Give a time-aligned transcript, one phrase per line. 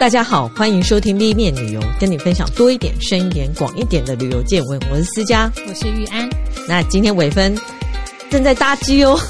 [0.00, 4.80] 大家好，欢迎收听 B 面旅游，跟你分享多一点、深一点、广一点的旅游见闻。
[4.90, 6.26] 我是思佳，我是玉安。
[6.66, 7.54] 那今天伟芬
[8.30, 9.20] 正在搭机哦，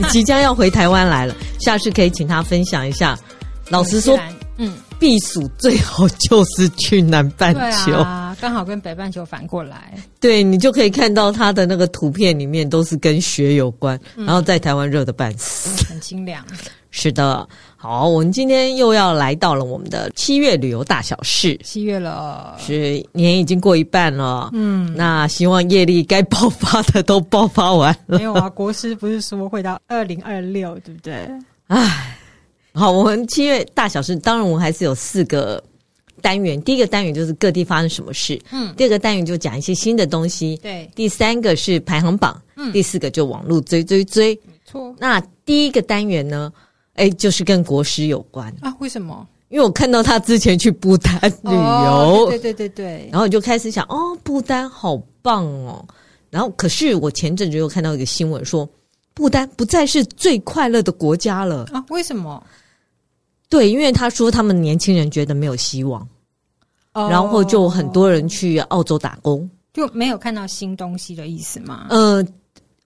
[0.00, 3.16] 你 即将要回台湾来了，下次可以请他分享一下。
[3.68, 4.18] 老实说，
[4.58, 9.94] 嗯，避暑最好就是去南半球，啊，刚好跟北半球反过来。
[10.18, 16.44] 对，你就可以看到他的那个图片里面都是跟雪有关，嗯、然后在台湾热的半死，很清凉。
[16.92, 17.48] 是的，
[17.82, 21.58] 好，我们今天又要来到了我们的七月旅游大小事。
[21.64, 28.18] 七月了，是年已经过一半了，嗯，那希望业力该爆发的都爆发完了。
[28.18, 31.26] 没有啊，国师不是说会到二零二六，对不对？
[31.68, 32.18] 唉，
[32.74, 35.64] 好，我们七月大小事，当然我们还是有四个
[36.20, 36.60] 单元。
[36.60, 40.86] 第一个单元就是各地发生什么事，嗯，第二个单元就讲一些新的东西，对。
[40.94, 44.94] 第三个是排行榜，嗯，第四个就网络追追追，没错。
[44.98, 46.52] 那第一个单元呢？
[47.00, 48.76] 哎，就是跟国师有关啊？
[48.78, 49.26] 为什么？
[49.48, 55.84] 因为我看到他之前去不丹旅游，哦，对对对对，然后我就开始想，哦，不丹好棒哦。
[56.28, 58.68] 然后，可是我前阵子又看到一个新闻说，
[59.14, 61.84] 不丹不再是最快乐的国家了啊？
[61.88, 62.40] 为什么？
[63.48, 66.06] 对，因为他说他们年轻人觉得没有希望，
[66.92, 71.86] 哦，然后就很多人去澳洲打工，就没有看到新东西的意思吗？
[71.90, 72.24] 呃，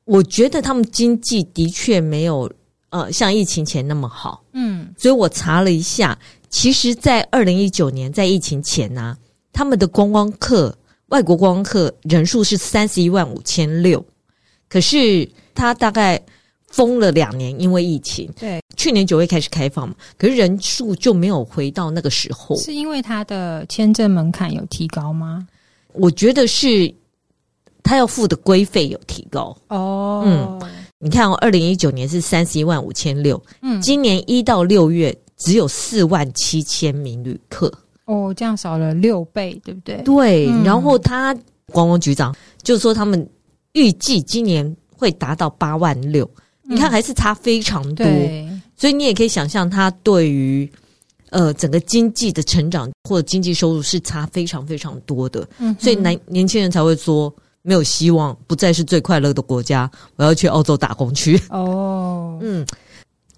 [0.06, 2.50] 我觉得他们经济的确没有。
[2.94, 6.16] 呃，像疫情前那么好，嗯，所以我查了一下，
[6.48, 9.18] 其实，在二零一九年在疫情前呢、啊，
[9.52, 10.72] 他们的观光客
[11.08, 14.00] 外国观光客人数是三十一万五千六，
[14.68, 16.22] 可是他大概
[16.68, 25.44] 封了两年，因为疫情，对，去年九月开始开放嘛，可是人数就没有回到那个时候，是因为他的签证门槛有提高吗？
[25.94, 26.94] 我觉得是
[27.82, 29.56] 他要付的规费有提高。
[29.66, 30.62] 哦，嗯。
[31.04, 37.70] 你看哦，二零一九年是三十一万五千六，嗯，今年一到六月只有四万七千名旅客，
[38.06, 40.00] 哦，这样少了六倍，对不对？
[40.02, 41.34] 对，嗯、然后他
[41.66, 43.28] 观光局长就说他们
[43.74, 46.26] 预计今年会达到八万六，
[46.62, 50.66] 你看还是差非常多，嗯、所以你也可以想象他对于
[51.28, 57.30] 呃整个经济的成长或者经济收入是差非常非常多的，嗯，所以男年轻人才会说。
[57.66, 59.90] 没有希望，不再是最快乐的国家。
[60.16, 61.40] 我要去澳洲打工去。
[61.48, 62.64] 哦，嗯，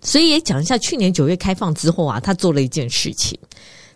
[0.03, 3.39] 所以也讲一下，去年九月开放之后啊，他做了一件事情，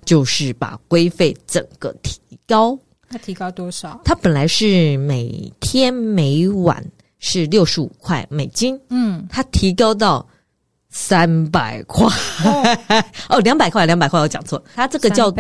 [0.04, 2.78] 就是把规费整个提高。
[3.08, 4.00] 他提高多少？
[4.04, 6.80] 他本来是每天每晚
[7.19, 10.24] 是六十五块美金，嗯，他提高到
[10.90, 12.06] 三百块。
[13.28, 14.62] 哦， 两百块，两百块，我讲错。
[14.76, 15.34] 他这个叫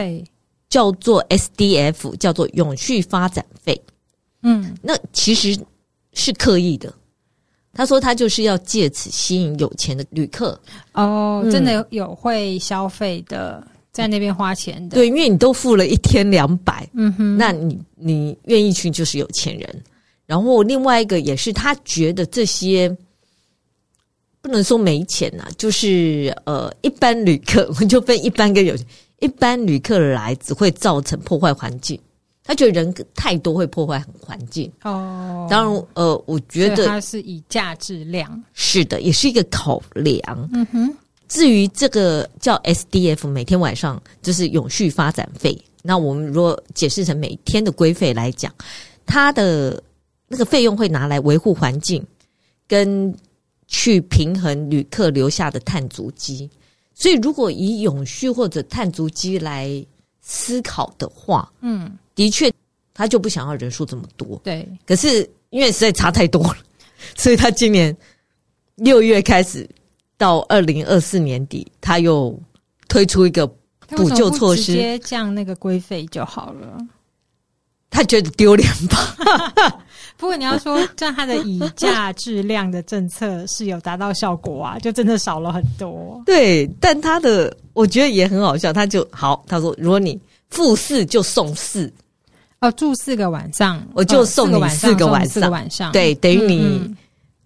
[0.68, 3.80] 叫做 SDF，叫做永续发展费。
[4.42, 5.58] 嗯，那其实
[6.12, 6.92] 是刻意的。
[7.72, 10.60] 他说他就是要借此吸引有钱的旅客
[10.92, 14.96] 哦，真的有会消费的，在那边花钱的。
[14.96, 19.82] 对，因为你都付了一天两百，嗯哼，那你你愿意去就是有钱人。
[20.26, 22.94] 然后另外一个也是他觉得这些
[24.40, 28.84] 不能说没钱呐、啊，就是呃一般旅客， 我就分一般跟有钱，
[29.20, 31.98] 一般旅客来只会造成破坏环境。
[32.50, 35.46] 他觉得人太多会破坏环境哦。
[35.48, 40.20] 当然，呃，我觉得它是以价质量是的，也是一个考量。
[40.52, 40.92] 嗯哼。
[41.28, 45.56] 至于这个叫 SDF，每天晚上就是永续发展费。
[45.80, 48.52] 那我们如果解释成每天的规费来讲，
[49.06, 49.80] 它的
[50.26, 52.04] 那个费用会拿来维护环境，
[52.66, 53.14] 跟
[53.68, 56.50] 去平衡旅客留下的碳足迹。
[56.96, 59.86] 所以，如果以永续或者碳足迹来
[60.32, 61.98] 思考的话，嗯。
[62.14, 62.52] 的确，
[62.94, 64.40] 他就不想要人数这么多。
[64.44, 66.56] 对，可是因为实在差太多了，
[67.16, 67.96] 所以他今年
[68.76, 69.68] 六月开始
[70.16, 72.38] 到二零二四年底，他又
[72.88, 73.46] 推出一个
[73.88, 76.78] 补救措施，直接降那个规费就好了。
[77.88, 79.82] 他觉得丢脸吧？
[80.20, 86.22] 不过你要说，像他的以价质量的政策是有达到效果啊，就真的少了很多。
[86.26, 91.90] 对，但他的我觉得也很好笑，他就好，他说如果你付四就送四。
[92.60, 95.30] 哦，住四个晚上，我就送你四个晚上。
[95.30, 96.94] 四个晚上，对，等于你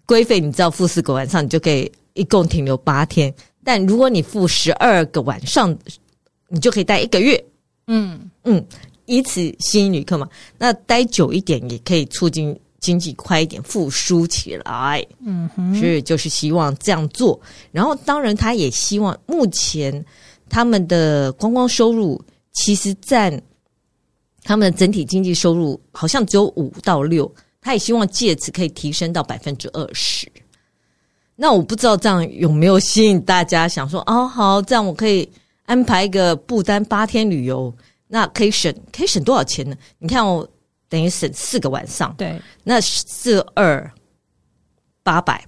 [0.05, 3.33] 规费，你知道付四个晚上，你就可以一共停留八天。
[3.63, 5.73] 但如果你付十二个晚上，
[6.49, 7.41] 你就可以待一个月。
[7.87, 8.61] 嗯嗯，
[9.05, 10.27] 以此吸引旅客嘛。
[10.57, 15.05] 那待久一点也可以促进经济快一点复苏起来。
[15.19, 17.39] 嗯哼，所以就是希望这样做。
[17.71, 20.05] 然后，当然他也希望，目前
[20.49, 22.23] 他们的观光收入
[22.53, 23.41] 其实占。
[24.47, 30.31] 他们的整体经济收入好像只有五到六，他也希望借此可以提升到百分之二十。
[31.35, 35.27] 那我不知道这样有没有吸引大家想说哦，好，这样我可以
[35.65, 37.73] 安排一个不丹八天旅游，
[38.07, 39.75] 那可以省可以省多少钱呢？
[39.97, 40.47] 你看哦，
[40.89, 43.91] 等于省四个晚上，对，那四二
[45.03, 45.43] 八百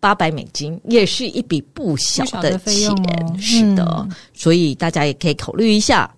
[0.00, 6.10] 八百美金，也是一笔不小的钱，哦、是的，嗯、所以大家也可以考虑一下。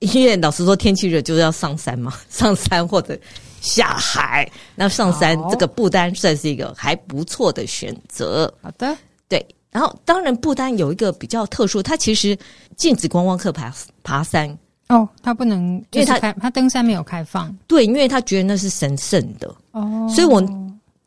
[0.00, 3.18] 因为老实说，天气热就是要上山嘛， 上山或者
[3.62, 4.46] 下海。
[4.74, 8.52] 那上山这个不丹算是一个还不错的选择。
[8.60, 8.94] 好的，
[9.26, 9.44] 对。
[9.70, 12.36] 然后当然，不丹有一个比较特殊，它其实
[12.76, 14.58] 禁止观光客爬爬山。
[14.88, 17.54] 哦，他不能，因为他他登山没有开放。
[17.66, 19.54] 对，因为他觉得那是神圣的。
[19.72, 20.42] 哦，所以我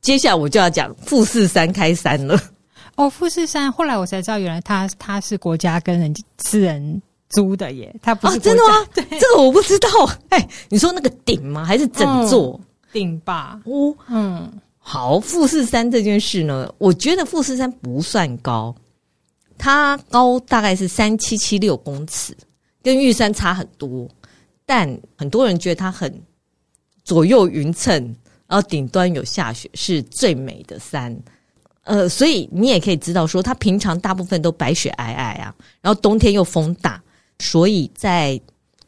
[0.01, 2.39] 接下来我就要讲富士山开山了。
[2.95, 7.01] 哦，富士山，后来我才知道，原来他他是国家跟人私人。
[7.29, 8.73] 租的耶，他不是、啊、真的吗？
[8.91, 9.87] 对， 这个我不知道。
[10.29, 11.63] 哎，你说那个顶吗？
[11.63, 12.59] 还是整座
[12.91, 13.61] 顶、嗯、吧？
[13.65, 18.75] 哦，嗯，好，富士山这件事呢，我觉得富士山不算高，
[19.59, 22.35] 它高大概是三七七六公尺，
[22.89, 24.09] 跟玉山差很多。
[24.65, 26.21] 但很多人觉得它很
[27.03, 28.15] 左右匀称，
[28.47, 31.15] 然后顶端有下雪，是最美的山。
[31.83, 37.01] 呃，所以你也可以知道说，它平常大部分都白雪皑皑啊，然后冬天又风大。
[37.39, 38.39] 所以在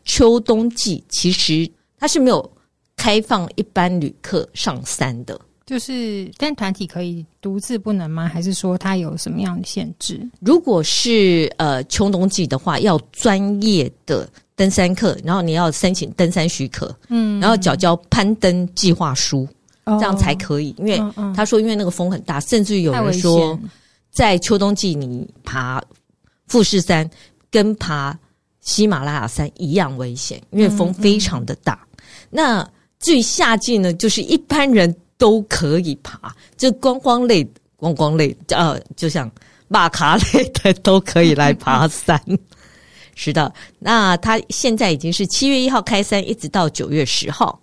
[0.04, 2.52] 秋冬季，其实它是没有
[2.96, 5.40] 开放一般旅客上山的。
[5.66, 8.28] 就是，但团体可以独自不能吗？
[8.28, 10.20] 还是说它有什么样的限制？
[10.40, 19.48] 如果是呃秋冬季的话，要专业的登山客，然后你要申请登山许可，嗯，然后缴交攀登计划书，
[19.86, 20.76] 哦、这样才可以。
[20.78, 20.98] 因为
[21.36, 23.58] 他说，因为那个风很大，甚至有人说，
[24.10, 25.82] 在秋冬季你爬
[26.48, 27.10] 富士山
[27.50, 28.18] 跟爬。
[28.64, 31.84] 喜马拉雅山一样危险，因为风非常的大。
[32.30, 32.64] 那
[33.00, 39.30] 至于夏季呢，就是一般人都可以爬，就观光类、观光类，呃，就像
[39.68, 42.20] 马卡类的都可以来爬山。
[43.14, 47.62] 是的，那他现在已经是七月一号开山，一直到九月十号，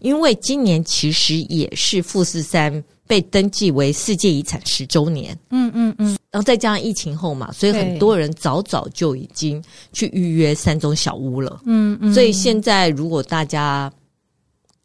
[0.00, 2.84] 因为今年其实也是富士山。
[3.06, 9.60] 被登记为世界遗产十周年，嗯嗯嗯，然后再加上疫情后嘛，所以很多人早早就已经
[9.92, 13.92] 去预约山中小屋了，嗯嗯，所以现在如果大家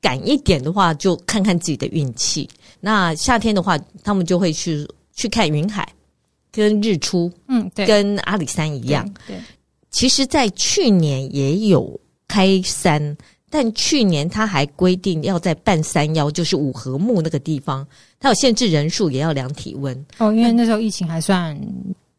[0.06, 2.48] 赶一点的话，就看看自己的运气。
[2.80, 5.88] 那夏天的话，他们就会去去看云海
[6.52, 9.36] 跟日出，嗯，对，跟阿里山一样，对。
[9.36, 9.42] 对，
[9.90, 13.18] 其实，在去年也有开山。
[13.50, 17.88] 但去年他还规定要在半山腰，就是五合目那个地方，
[18.20, 20.06] 他有限制人数，也要量体温。
[20.18, 21.58] 哦，因为那时候疫情还算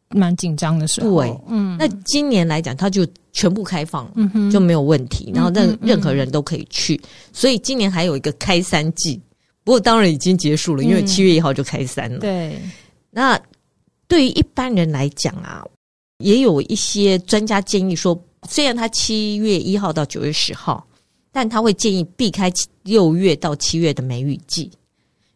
[0.09, 1.21] 蛮紧张的时候。
[1.21, 1.75] 对，嗯。
[1.77, 5.31] 那今年来讲，它就全部开放了，嗯，就没有问题。
[5.33, 9.19] 然后任任何人都可以去，嗯嗯嗯，所以今年还有一个开山季。
[9.63, 12.17] 不过当然已经结束了，因为七月一号就开山了。
[12.17, 12.59] 嗯、对。
[13.09, 13.39] 那
[14.07, 15.65] 对于一般人来讲啊，
[16.19, 18.19] 也有一些专家建议说，
[18.49, 20.85] 虽然他七月一号到九月十号。
[21.29, 22.51] 但他会建议避开
[22.81, 24.71] 六月到七月的梅雨季，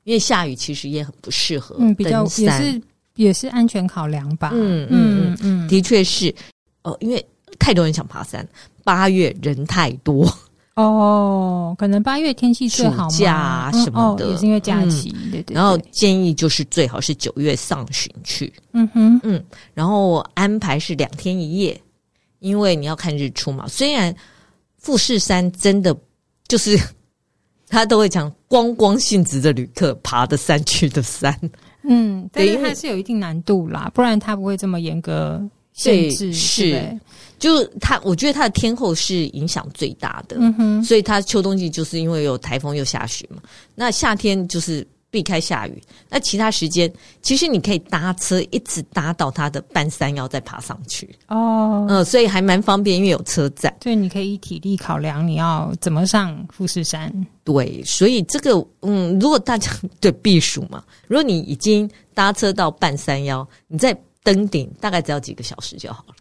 [0.03, 1.91] 因为下雨其实也很不适合登山。
[1.91, 2.81] 嗯，比较也是
[3.15, 4.51] 也是安全考量吧。
[4.53, 6.33] 嗯嗯嗯，的确是。
[6.83, 7.23] 哦，因为
[7.59, 8.47] 太多人想爬山，
[8.83, 10.31] 八月人太多。
[10.75, 15.13] 哦，可能八月天气最好，暑假什么的，嗯哦、也是因为假期。
[15.15, 15.55] 嗯、对，对对。
[15.55, 18.51] 然后建议就是最好是九月上旬去。
[18.73, 19.43] 嗯哼嗯，
[19.73, 21.79] 然后安排是两天一夜，
[22.39, 23.67] 因为你要看日出嘛。
[23.67, 24.15] 虽然。
[24.83, 25.95] 富士山真的
[26.47, 26.75] 就是
[27.69, 31.31] 他都会讲观光性质的旅客爬的山去的山，
[31.83, 35.41] 嗯，但是它是有一定难度啦，不然它不会这么严格
[35.73, 36.33] 限制。
[36.33, 36.99] 是，
[37.39, 43.41] 就它，我觉得它的天候是影响最大的，嗯哼，所以它秋冬季就是因为有台风又下雪嘛，
[43.75, 44.85] 那夏天就是。
[45.11, 46.91] 避开下雨，那其他时间
[47.21, 53.75] 其实你可以搭车一直搭到它的半山腰再爬上去哦，嗯，所以还蛮方便，因为有车站。
[53.81, 57.13] 对，你可以以体力考量你要怎么上富士山。
[57.43, 66.15] 对，所以这个嗯，如果大家对避暑嘛，如果你已经搭车到半山腰，你再登顶大概只要几个小时就好了。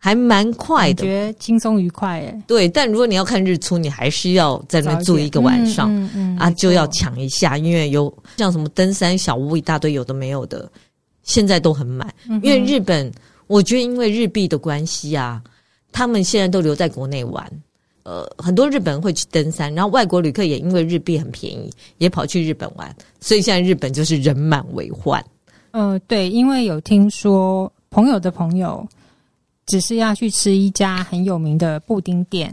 [0.00, 2.42] 还蛮快的，感觉轻松愉快诶。
[2.46, 10.70] 对，但如果你要看日出，你还是要在那边住一个晚上，嗯嗯嗯、啊，就要抢一下，因为有像什么登山小屋一大堆，有的没有的，
[11.24, 12.08] 现在都很满。
[12.28, 13.10] 嗯、因为日本，
[13.48, 15.42] 我觉得因为日币的关系啊，
[15.90, 17.44] 他们现在都留在国内玩。
[18.04, 25.22] 呃，很多日本人会去登山，然后外国旅客也因为日币很便宜，也跑去日本玩，所以现在日本就是人满为患。
[25.72, 28.88] 呃，对，因为有听说朋友的朋友。
[29.68, 32.52] 只是要去吃一家很有名的布丁店，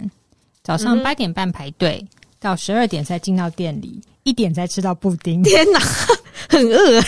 [0.62, 2.08] 早上八点半排队，嗯、
[2.40, 5.42] 到十二点才进到店里，一点才吃到布丁。
[5.42, 5.80] 天哪，
[6.48, 7.02] 很饿！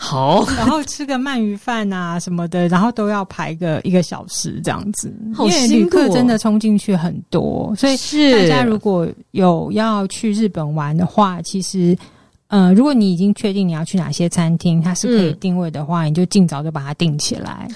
[0.00, 7.96] 好，然后吃个鳗鱼饭啊什么的，然后都要排个一个小时这样子，好辛苦哦，因为旅客真的冲进去很多，所以
[8.32, 11.98] 大家如果有要去日本玩的话，其实，
[12.46, 17.68] 呃，如果你已经确定你要去哪些餐厅，它是可以定位的话，嗯、你就尽早就把它定起来。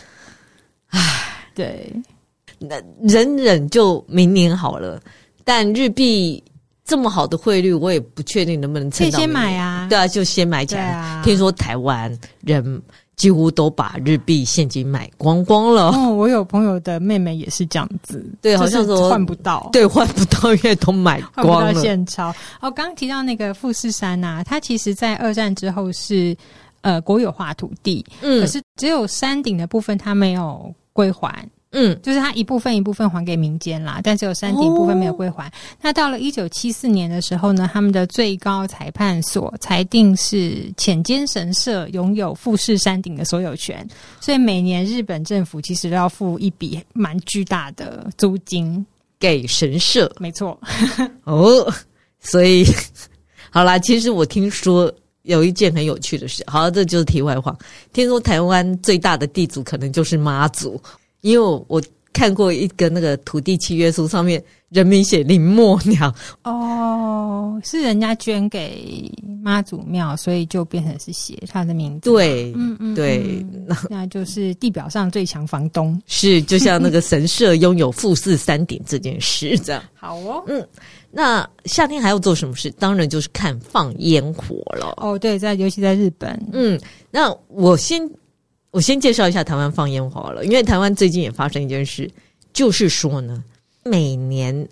[0.90, 1.00] 唉，
[1.54, 1.92] 对，
[2.58, 5.00] 那忍忍就明年好了，
[5.44, 6.42] 但日币。
[6.84, 9.16] 这么好的汇率，我也不确定能不能撑到。
[9.16, 10.90] 可以先买啊，对啊，就先买起来。
[10.90, 12.82] 啊、听说台湾人
[13.14, 15.92] 几乎都把日币现金买光光了。
[15.92, 21.72] 哦，我有朋友的妹妹也是这样子，对，好像说换不到，对，换不到，因为都买光了。
[21.80, 22.30] 现钞。
[22.60, 26.36] 哦，刚刚提到那个富士山呐、啊，它其实在二战之后是
[26.80, 31.48] 呃国有化土地，嗯，可是只有山顶的部分它没有归还。
[31.74, 35.48] 嗯，就是它一部分一部分还给民间啦，但只有山顶部分没有归还。
[35.48, 43.88] 哦、那到了一九七四年的时候呢，他们的最高裁判所裁定是浅间神社拥有富士山顶的所有权，
[44.20, 48.84] 所以每年日本政府其实都要付一笔蛮巨大的租金
[49.18, 50.14] 给神社。
[50.18, 50.60] 没错，
[51.24, 51.72] 哦，
[52.20, 52.66] 所以
[53.48, 57.56] 好啦，其实我听说有一件很有趣的事，好，这就是题外话。
[57.92, 60.80] 听说台湾最大的地主可能就是妈祖。
[61.22, 61.80] 因为我
[62.12, 66.14] 看过一个那个土地契约书，上面人民写林默娘
[66.44, 69.10] 哦，是人家捐给
[69.42, 72.10] 妈祖庙，所以就变成是写他的名字。
[72.10, 79.82] 对，嗯嗯，对，那 那就是地表上最强房东，是就像那个神社拥有富士山顶这件事这样。
[79.94, 80.66] 好哦，嗯，
[81.10, 82.70] 那夏天还要做什么事？
[82.72, 84.94] 当然就是看放烟火了。
[84.98, 88.08] 哦，对，在尤其在日本，嗯，那我先。
[88.72, 92.10] 我先介绍一下台湾放烟花了，因为台湾最近也发生一件事，
[92.54, 93.44] 就是说呢，
[93.84, 94.66] 每年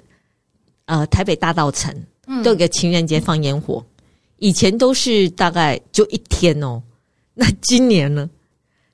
[0.86, 1.94] 呃台北大道城
[2.42, 4.04] 都有个情人节放烟火，嗯、
[4.38, 6.82] 以前都是大概就一天哦，
[7.34, 8.28] 那今年呢，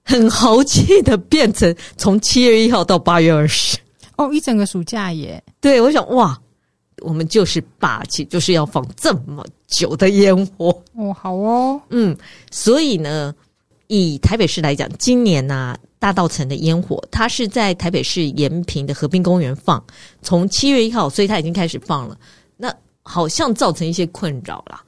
[0.03, 3.79] 很豪气的变成从七月一号到八月二十，
[4.17, 5.41] 哦，一整个暑假耶。
[5.61, 6.37] 对，我想哇，
[7.03, 12.17] 我们就是霸气，就是要放这么久的烟火哦，好哦，嗯，
[12.51, 13.33] 所以呢。
[13.89, 19.83] 以台北市来讲，今年呐、啊，大道城的烟火，它是在台北市延平的河滨公园放，
[20.23, 22.19] 从七月一号，所以它已经开始放了。
[22.57, 24.83] 那好像造成一些困扰啦，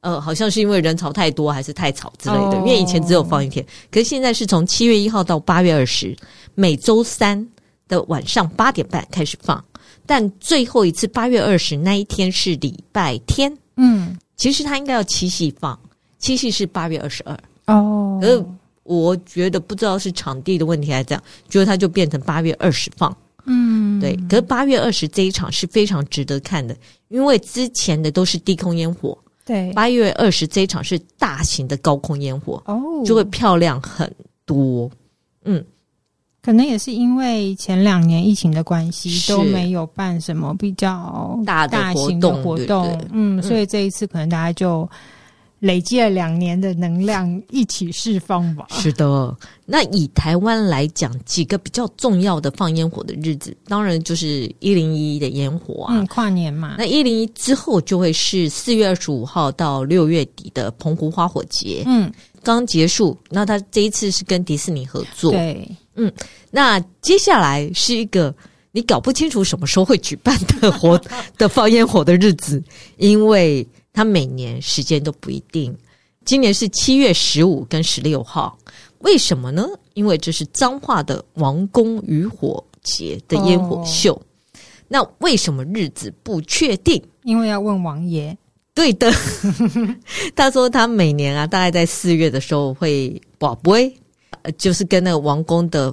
[0.00, 2.56] 呃，好像是因为人潮太多，还是太吵之类的。
[2.58, 6.16] 因为以前只有放一天，可是现在是从七月一号到八月二十，
[6.54, 7.46] 每周三
[7.86, 9.62] 的晚上八点半开始放，
[10.06, 13.54] 但最后一次八月二十那一天是礼拜天。
[13.76, 15.78] 嗯，其实它应该要七夕放，
[16.18, 17.38] 七夕是八月二十二。
[17.68, 18.44] 哦，可是
[18.82, 23.14] 我觉得不知道是场地的问题还是这样，觉得它就变成八月二十放。
[23.44, 24.16] 嗯，对。
[24.28, 26.76] 可是八月二十这一场是非常值得看的，
[27.08, 29.70] 因为之前的都是低空烟火，对。
[29.72, 34.10] 八月二十这一场是大型的高空烟火，哦，就会漂亮很
[34.44, 34.90] 多。
[35.44, 35.62] 嗯，
[36.42, 44.88] 可能也是因为前两年疫情的关系都没有办什么比较大的大型的活动，对对嗯，所以这一次可能大家就。
[45.60, 48.66] 累积了两年的能量一起释放吧。
[48.70, 49.36] 是的，
[49.66, 56.76] 那以台湾来讲，几个比较重要的放烟火的日子，当然就是一零一的烟火啊，嗯，跨年嘛。
[56.78, 62.12] 那一零一之后就会是四月二十五号到六月底的澎湖花火节，嗯，
[62.44, 63.16] 刚结束。
[63.28, 66.12] 那他这一次是跟迪士尼合作，对，嗯。
[66.50, 68.32] 那接下来是一个
[68.70, 71.00] 你搞不清楚什么时候会举办的活
[71.36, 72.62] 的放烟火的日子，
[72.98, 73.66] 因为。
[73.92, 75.76] 他每年时间都不一定，
[76.24, 78.56] 今年是七月十五跟十六号，
[78.98, 79.66] 为什么呢？
[79.94, 84.14] 因为这是彰化的王宫渔火节的烟火秀。
[84.14, 84.22] 哦、
[84.86, 87.02] 那为什么日子不确定？
[87.24, 88.36] 因为要问王爷。
[88.74, 89.10] 对的，
[90.36, 93.92] 他说他每年啊，大概在四月的时候会跋杯，
[94.56, 95.92] 就是跟那个王宫的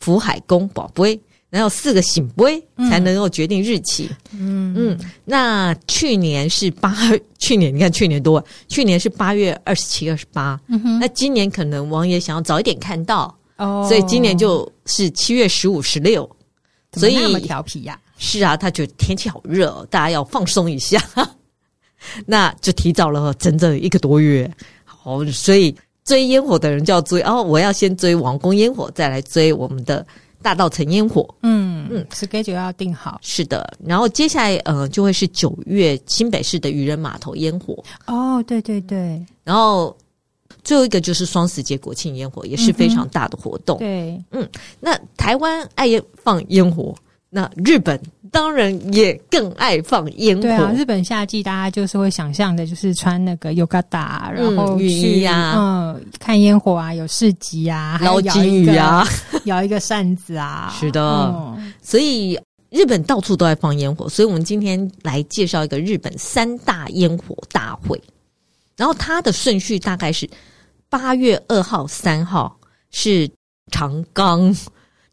[0.00, 1.20] 福海宫保杯。
[1.54, 4.10] 然后四个醒杯才能够决定日期。
[4.32, 6.92] 嗯嗯，那去年是八，
[7.38, 10.60] 去年你看去年多，去年是八月二十七、二十八。
[10.66, 16.28] 嗯哼，那今年可能王爷想要早一点看到，哦，所以今年就是七月十五、十六。
[16.94, 17.96] 所以那么调皮呀？
[18.18, 21.00] 是啊，他觉得天气好热，大家要放松一下，
[22.26, 24.50] 那就提早了整整一个多月。
[24.84, 25.72] 好，所以
[26.04, 30.04] 追烟火的人就要追哦，我要先追王宫烟火，再来追我们的。
[30.44, 33.66] 大稻埕烟火，嗯嗯，schedule 要定好，是的。
[33.82, 37.82] 然后接下来，呃，就会是九月新北市的渔人码头烟火。
[38.06, 39.24] 哦，对对对。
[39.42, 39.96] 然后
[40.62, 43.78] 最后一个就是双十节国庆烟火，也是非常大的活动。
[43.78, 44.48] 嗯、对，嗯。
[44.80, 45.88] 那台湾爱
[46.22, 46.94] 放烟火，
[47.30, 47.98] 那日本
[48.34, 50.42] 当然也更爱放烟火。
[50.42, 59.06] 对啊，日本夏季大家就是会想象的，就是穿那个 yukata，然后雨衣啊，嗯，看烟火啊，有市集啊，捞金鱼啊，
[59.44, 60.74] 摇 一个扇子啊。
[60.76, 61.00] 是的，
[61.56, 62.36] 嗯、所以
[62.70, 64.08] 日本到处都在放烟火。
[64.08, 68.02] 所以我们今天来介绍一个日本三大烟火大会，
[68.76, 70.28] 然后它的顺序大概是
[70.88, 72.58] 八月二号、三号
[72.90, 73.30] 是
[73.70, 74.52] 长冈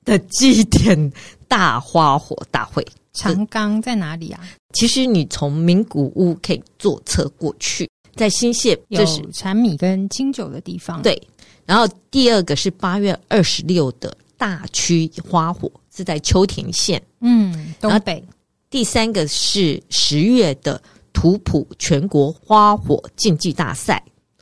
[0.04, 1.14] 的祭典
[1.48, 2.84] 大花火大会。
[3.14, 4.40] 长冈在哪里啊？
[4.74, 11.02] 其实你从名古屋可以坐车过去，在新泻有产米跟清酒的地方。
[11.02, 11.22] 对，
[11.66, 18.24] 然后第二个是八月二十六的大区花火，是在秋田县，嗯，东北。
[18.70, 24.02] 第三个是十月的图普全国花火竞技大赛。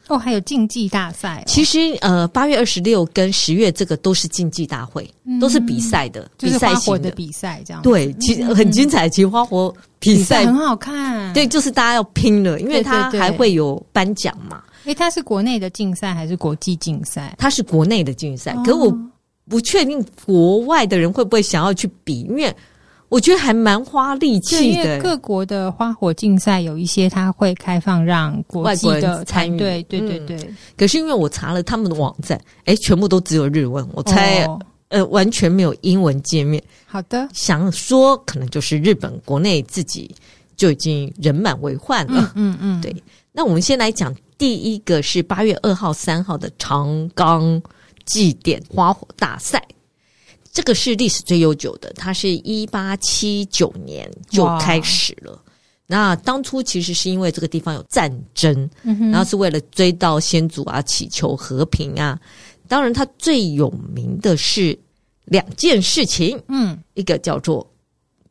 [0.09, 1.43] 哦，还有竞技大赛、哦。
[1.47, 7.81] 其实，呃，八月二十六跟十月这个都是竞技大会，嗯、都是比赛的，就是花火的比赛这样。
[7.81, 9.07] 对，其实很精彩。
[9.07, 11.31] 其实花火比赛很好看。
[11.33, 14.63] 对，就是大家要拼了，因为它还会有颁奖嘛。
[14.85, 17.35] 诶，它是国内的竞赛还是国际竞赛？
[17.37, 18.91] 它是国内的竞赛，哦、可我
[19.47, 22.53] 不确定国外的人会不会想要去比，因为。
[23.09, 25.01] 我觉得还蛮花力气的。
[25.01, 29.57] 各国的花火竞赛有一些，它会开放让国际的参与。
[29.57, 30.57] 对对对对、嗯。
[30.77, 36.61] 可是因为我查了他们的网站，哎，全部都只有日文，我猜、哦、呃完全没有英文界面。
[36.85, 40.13] 好的，想说可能就是日本国内自己
[40.55, 42.31] 就已经人满为患了。
[42.35, 42.81] 嗯嗯，嗯。
[42.81, 42.95] 对，
[43.31, 47.59] 那我们先来讲第一个是八月二号、三号的长冈
[48.05, 49.59] 祭典花火大赛。
[50.59, 55.41] 这个是历史最悠久的，它是一八七九年就开始了。
[55.87, 62.19] 那当初其实是因为这个地方有战争，嗯、然后是为了追悼先祖啊，祈求和平啊。
[62.67, 64.77] 当然，它最有名的是
[65.23, 67.65] 两件事情，嗯，一个叫做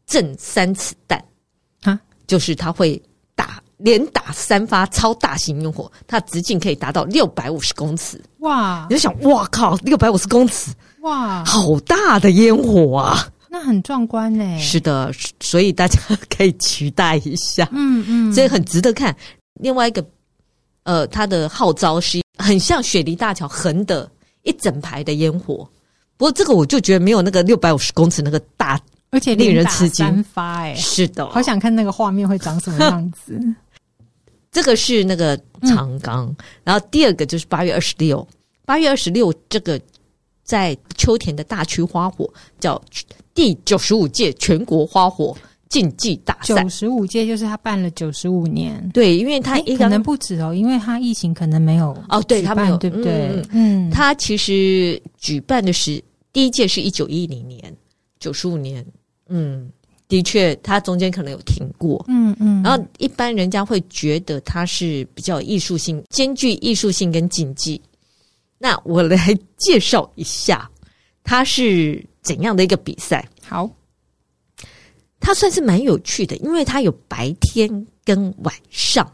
[0.06, 1.24] 震三尺弹
[1.80, 3.02] 啊，就是它会
[3.34, 8.22] 打连打三发超大型烟火，它直径可以达到六百五十公尺。
[8.40, 8.86] 哇！
[8.90, 10.72] 你就想，哇靠，六百五十公尺。
[11.00, 13.28] 哇，好大的烟火啊！
[13.48, 14.58] 那很壮观呢。
[14.58, 15.10] 是的，
[15.40, 17.66] 所以大家可以期待一下。
[17.72, 19.14] 嗯嗯，所以很值得看。
[19.54, 20.04] 另外一个，
[20.82, 24.10] 呃，它的号召是很像雪梨大桥横的
[24.42, 25.68] 一整排的烟火。
[26.16, 28.78] 不过这个我就觉得没有那个六百五十公尺那个大，
[29.10, 30.04] 而且令人吃惊。
[30.04, 33.40] 三发哎，是的，好想看那个画面会长什么样子。
[34.50, 38.26] 这个是那个长冈，嗯，然后第二个就是八月二十六，
[38.64, 39.80] 八月二十六这个。
[40.48, 42.26] 在秋田的大区花火
[42.58, 42.82] 叫
[43.34, 45.36] 第九十五届全国花火
[45.68, 48.88] 竞技大赛，九十五届就是他办了九十五年。
[48.94, 53.44] 对，因为他可能不止哦，因为他疫情可能没有哦，对他没有，对不对？
[53.52, 57.76] 嗯，他其实举办的是第一届是一九一零年，
[58.18, 58.82] 九十五年，
[59.28, 59.70] 嗯，
[60.08, 62.62] 的确，他中间可能有停过，嗯嗯。
[62.62, 67.80] 然后一般人家会觉得他是比较艺术性，兼具艺术性跟竞技。
[68.56, 69.16] 那我来
[69.56, 70.68] 介绍一下，
[71.22, 73.28] 它是怎样的一个比赛？
[73.44, 73.70] 好，
[75.20, 79.08] 它算是蛮有趣的，因为它有白天跟晚上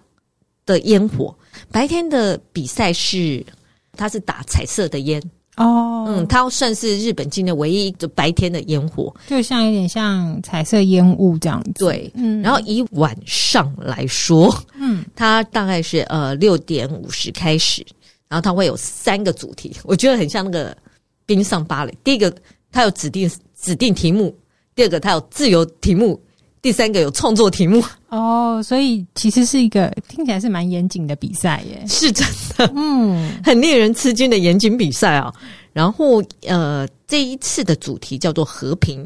[0.64, 1.36] 的烟火。
[1.70, 3.44] 白天的比赛是，
[3.92, 5.22] 它是打彩色的烟
[5.56, 11.72] 哦，嗯，它算是日本境内唯一的白天的烟火，就像有点像彩色烟雾这样子。
[11.76, 17.84] 对，嗯，然后以晚上来说，嗯，它大概是呃六点五十开始。
[18.26, 20.76] 然后它会有三个主题，我觉得很像那个
[21.24, 21.96] 冰上芭蕾。
[22.02, 22.34] 第一个，
[22.72, 24.28] 它有指定指定题目；
[24.74, 26.18] 第二个，它有自由题目；
[26.64, 27.84] 第三个有创作题目。
[28.08, 35.30] 哦，所以其实是一个听起来是蛮严谨的比赛耶，是真的，嗯，很令人吃惊的严谨比赛啊。
[35.74, 39.04] 然后，呃，这一次的主题叫做和平。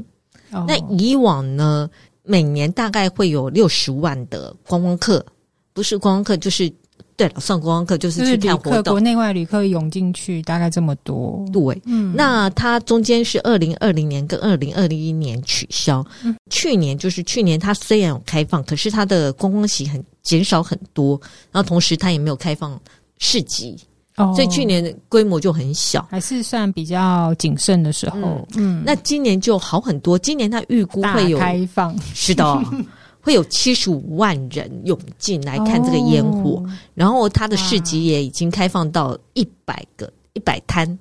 [0.53, 0.65] 哦。
[0.69, 1.91] 那以往呢，
[2.23, 5.27] 每年大概会有六十万的观光客，
[5.73, 6.73] 不是观光客就是。
[7.19, 11.45] 对了，上观光客就是去看活动，国内外旅客涌进去，大概这么多。
[11.53, 16.07] 对，嗯，那它中间是二零二零年跟二零二一年取消。
[16.23, 22.81] 嗯，去年就是去年，它虽然有开放，可是它的观光席很减少很多，然后同时它也没有开放
[23.19, 23.77] 市集，
[24.17, 28.47] 哦，所以去年的规模就很小，还是算比较谨慎的时候。
[28.55, 32.45] 嗯，嗯，那今年就好很多，今年它预估会有开放，是的。
[33.29, 40.99] 会有七十五万人涌进来看这个烟火，哦、然后它的市集也已经开放到一百个一百摊，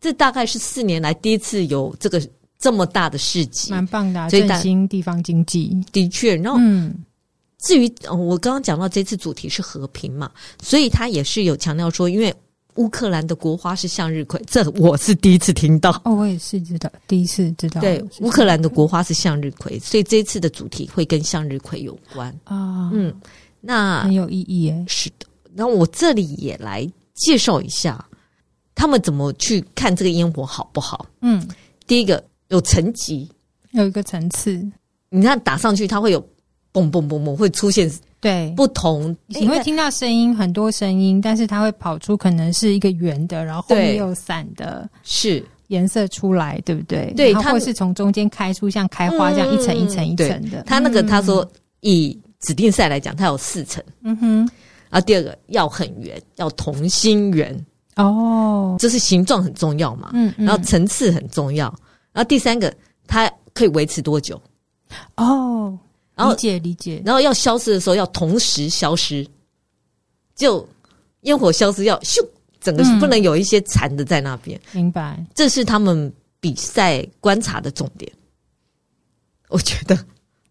[0.00, 2.22] 这大概是四年来第一次有这个
[2.56, 5.76] 这么大的市集，蛮棒的、啊，振兴地方经济。
[5.90, 6.94] 的确，然后、嗯、
[7.64, 10.30] 至于我刚刚讲到这次主题是和平嘛，
[10.62, 12.32] 所以他也是有强调说，因为
[12.76, 15.90] 乌克兰的国花是向日葵，这我是第一次听到。
[16.04, 17.80] 哦，我也是知道，第一次知道。
[17.80, 22.90] 对，乌克兰的国花是向日葵，所以这一次的主题会跟向日葵有关啊。
[22.92, 23.14] 嗯，
[23.60, 24.84] 那很有意义耶。
[24.86, 28.04] 是的，那我这里也来介绍一下，
[28.74, 31.06] 他们怎么去看这个烟火好不好？
[31.22, 31.46] 嗯，
[31.86, 33.30] 第一个有层级，
[33.72, 34.64] 有一个层次。
[35.08, 36.20] 你看打上去，它会有
[36.72, 37.90] 嘣嘣嘣嘣，会出现。
[38.26, 47.14] 对，不同你会听到声音，很多声音，但是它会跑出可能是一个圆的，然后后面有散的，是颜色出来，对不对？
[47.16, 50.64] 对，它会是从中间开出像开花这样一层一层一层的。
[50.66, 51.48] 它那个他说
[51.82, 53.80] 以指定赛来讲，它有四层。
[54.02, 54.38] 嗯哼，
[54.90, 57.56] 然后第二个要很圆，要同心圆
[57.94, 60.10] 哦，就是形状很重要嘛。
[60.14, 61.66] 嗯，然后层次很重要，
[62.12, 62.74] 然后第三个
[63.06, 64.42] 它可以维持多久？
[65.14, 65.78] 哦。
[66.16, 69.24] 然后理解理解，然后要消失的时候要同时消失，
[70.34, 70.66] 就
[71.20, 72.26] 烟火消失要咻，
[72.58, 74.58] 整个是不能有一些残的在那边。
[74.72, 78.10] 明白，这是他们比赛观察的重点。
[79.48, 79.96] 我觉得，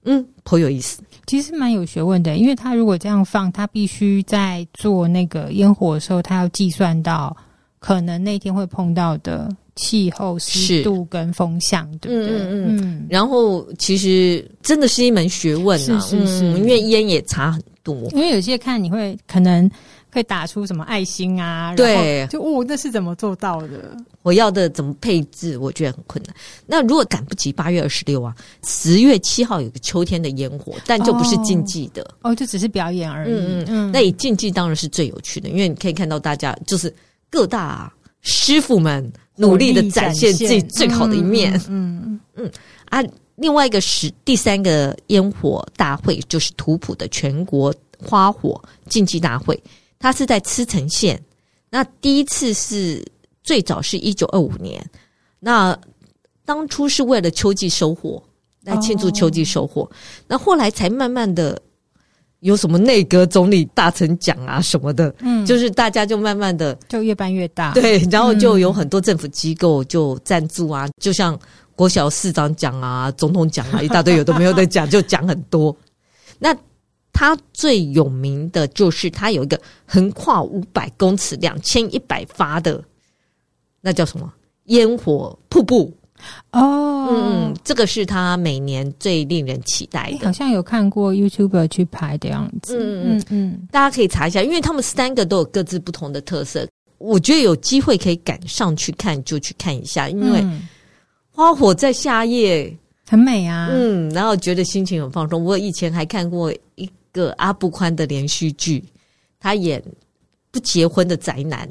[0.04, 1.02] 嗯，颇有意思。
[1.26, 7.36] 其实蛮有学问的，因为他如果这样放，他必须在做那个烟火的时候，他要计算到
[7.80, 9.50] 可能那天会碰到的。
[9.76, 12.38] 气候、湿度跟风向，是对不对？
[12.38, 13.08] 嗯嗯嗯。
[13.10, 16.46] 然后其实真的是一门学问啊，是是是。
[16.54, 19.70] 因为烟也差很多，因为有些看你会可能
[20.12, 23.96] 会打出什么爱心啊，对，就哦，那是怎么做到的？
[24.22, 25.58] 我要的怎么配置？
[25.58, 26.34] 我觉得很困难。
[26.66, 28.34] 那如果赶不及八月二十六啊，
[28.66, 33.34] 十月七号有个秋天的烟火，但就不是竞技的哦，哦，就只是表演而已。
[33.34, 33.66] 嗯嗯。
[33.68, 36.92] 嗯，那以竞技当然是最有趣的，因为你可以看到大家就是
[37.30, 37.94] 各大
[38.26, 39.10] 师傅们。
[39.38, 41.54] 努力的展现自己最好的一面。
[41.68, 42.52] 嗯嗯嗯
[42.86, 43.04] 啊，
[43.36, 48.58] 另外一个是第三个烟火大会，就是图普的全国花火
[48.88, 49.62] 竞技大会，
[50.00, 51.22] 它是在茨城县。
[51.70, 53.06] 那第一次是
[53.44, 54.90] 最早是一九二五年，
[55.38, 55.78] 那
[56.46, 58.24] 当初是为了秋季收获
[58.62, 59.92] 来庆祝秋季收获，
[60.28, 61.62] 那后来才慢慢的。
[62.46, 71.38] 有什么内阁总理大臣奖啊什么的，嗯，就是大家就慢慢的就越办越大，对，然后就有很多政府机构就赞助啊，嗯、就像
[71.76, 75.76] 国小市长奖啊、总统奖啊，一大堆有的没有的奖，就奖很多。
[76.38, 76.56] 那
[77.12, 82.80] 他最有名的就是他有一个横跨五百公尺、两千一百发的，
[83.82, 84.32] 那叫什么
[84.66, 85.92] 烟火瀑布。
[86.52, 90.26] 哦，嗯，这个是他每年最令人期待的。
[90.26, 92.78] 好像有看过 YouTuber 去拍的样子。
[92.80, 96.68] 嗯嗯嗯，大家可以查一下，因为他们三个都有各自不同的特色。
[96.98, 100.44] 我觉得有机会可以赶上去看，就去看一下，因为
[101.30, 102.74] 花火在夏夜
[103.08, 103.70] 很美啊。
[103.72, 105.44] 嗯，然后觉得心情很放松。
[105.44, 108.84] 我以前还看过一个阿不宽的连续剧，
[109.40, 109.84] 他演
[110.52, 111.70] 不结婚的宅男。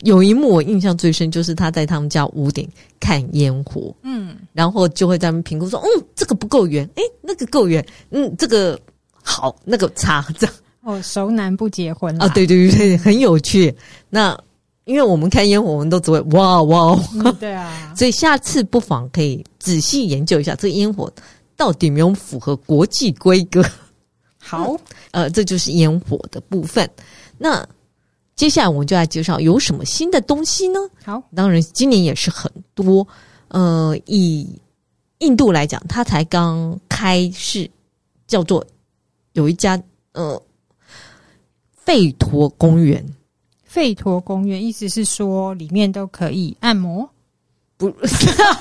[0.00, 8.78] 有一幕我印象最深，就是他在他们家屋顶看烟火，嗯，然后就会在那边评估说，嗯，这个不够圆，诶，那个够圆，嗯，这个
[9.22, 13.74] 好，那个差，这样哦，熟男不结婚啊，对对对，很有趣。
[14.08, 14.38] 那
[14.84, 21.12] 因为我们看烟火，我们都只会哇哇，嗯，对啊， 所以下次不妨可以仔细研究一下这个烟火
[21.56, 23.64] 到底有没有符合国际规格。
[24.38, 24.76] 好，
[25.12, 26.88] 呃，这就是烟火的部分。
[27.36, 27.66] 那。
[28.38, 30.78] 接下来我们就来介绍有什么新的东西呢？
[31.04, 33.04] 好，当然今年也是很多。
[33.48, 34.48] 呃，以
[35.18, 37.68] 印度来讲，它才刚开市，
[38.28, 38.64] 叫做
[39.32, 40.40] 有一家呃
[41.84, 43.04] 吠陀公园。
[43.68, 47.10] 吠陀公园意思是说里面都可以按摩。
[47.76, 47.92] 不，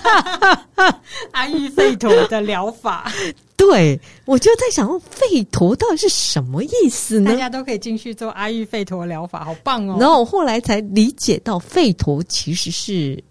[1.34, 3.12] 阿育吠陀的疗法。
[3.58, 7.32] 对，我就在想，吠陀到底是什么意思呢？
[7.32, 9.98] 大家都可以进去做阿育吠陀疗法，好棒哦！
[10.00, 13.22] 然后我后来才理解到，吠陀其实是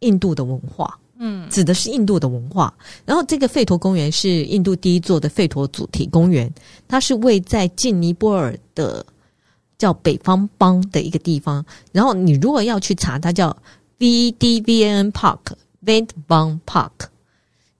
[0.00, 2.72] 印度的文化，嗯，指的是印度的文化。
[3.04, 6.52] 然后这个吠陀公园是印度第一座的吠陀主题公园，
[6.88, 9.04] 它是位在近尼泊尔的
[9.76, 11.64] 叫北方邦的一个地方。
[11.92, 13.56] 然后你如果要去查，它叫。
[13.96, 16.90] VDVN Park，Vent Bang Park，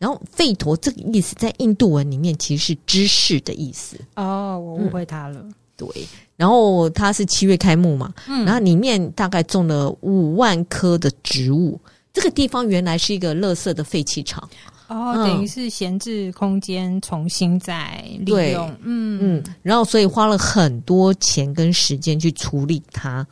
[0.04, 3.96] 然后吠陀这个意思在印度文里面其实是知识的意思。
[4.16, 5.40] 哦，我误会他了。
[5.40, 5.88] 嗯、对，
[6.36, 11.80] 然后它是七月开幕嘛，嗯，然后里面大概种了五万棵的植物。
[12.12, 14.46] 这个地方原来是一个垃圾的废弃场，
[14.88, 18.68] 哦，等于是闲置空间重新再利用。
[18.82, 23.26] 嗯嗯，然后所以花了很多钱跟时间去处理它。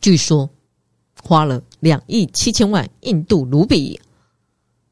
[0.00, 0.48] 据说。
[1.22, 4.00] 花了两亿七千万印度卢比，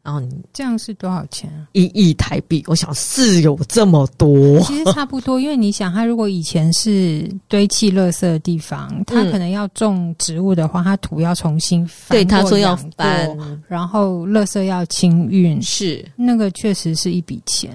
[0.03, 1.69] 然后你这样是多少钱啊？
[1.73, 5.39] 一亿台币，我想是有这么多，其实差不多。
[5.39, 12.17] 因为你想，它如果以前是堆砌垃圾的地方，它可能要种植物的话，它土要重新翻。
[12.17, 17.71] 对，他说要翻，然后垃圾要清运，是那个确实是一笔钱。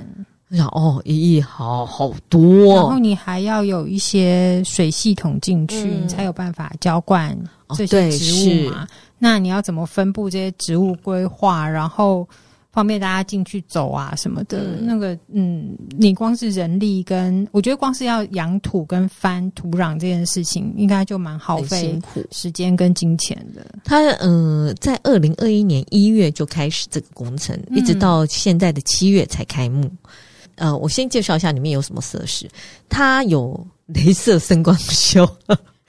[0.49, 7.37] 我想哦，一亿好好多，然后你还要有一些水系统进去，嗯、你才有办法浇灌
[7.75, 8.83] 这些植物嘛。
[8.83, 8.87] 哦
[9.23, 12.27] 那你要怎么分布这些植物规划，然后
[12.73, 14.57] 方便大家进去走啊什么的？
[14.57, 21.97] 嗯、那个，嗯，你光是人力跟我觉得光是要养土跟翻土壤这件事情，应该就蛮耗费
[22.31, 23.65] 时间跟金钱的。
[23.85, 29.89] 他呃，在二零二一年一月就开始这个工程，嗯、一直到现在的七月才开幕。
[30.55, 32.45] 呃，我先介绍一下里面有什么设施，
[32.89, 35.25] 它有镭射声光秀。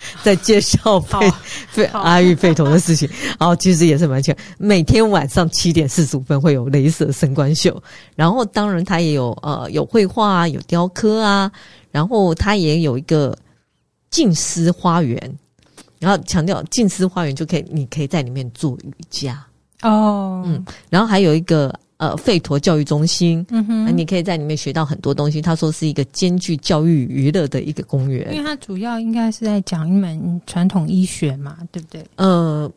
[0.23, 1.33] 在介绍费
[1.69, 4.33] 费阿育吠陀的事情， 然后其实也是蛮巧。
[4.59, 7.83] 每天晚上七点四十五分会有镭射声光秀，
[8.15, 11.51] 然后当然他也有呃有绘画啊，有雕刻啊，
[11.91, 13.37] 然后他也有一个
[14.11, 15.19] 静思花园，
[15.99, 19.45] 然后强调静思花园就可以，你可以在里面做瑜伽
[19.85, 21.73] 哦，嗯，然后还有一个。
[21.97, 25.41] 呃，费陀教育中心，嗯哼，你可以在里面学到很多东西。
[25.41, 32.05] 他说是一个兼具教育娱乐的一个公园，因为它主要应该是在讲一门传统医学嘛，对不对？
[32.17, 32.71] 呃，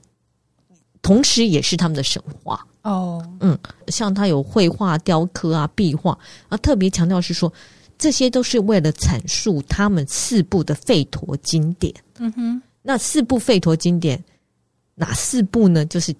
[1.02, 3.28] 同时也是他们的神话哦。
[3.39, 6.17] 嗯，像他有绘画、雕刻啊、壁画
[6.48, 7.52] 啊，特别强调是说，
[7.98, 11.91] 这些都是为了阐述他们四部的吠陀经典。
[12.20, 14.24] 嗯哼，那四部吠陀经典
[14.93, 15.84] 哪四部呢？
[15.88, 16.13] 就是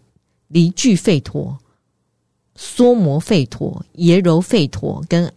[0.48, 1.58] 离聚吠陀。
[2.60, 5.32] 娑摩吠陀、耶柔吠陀跟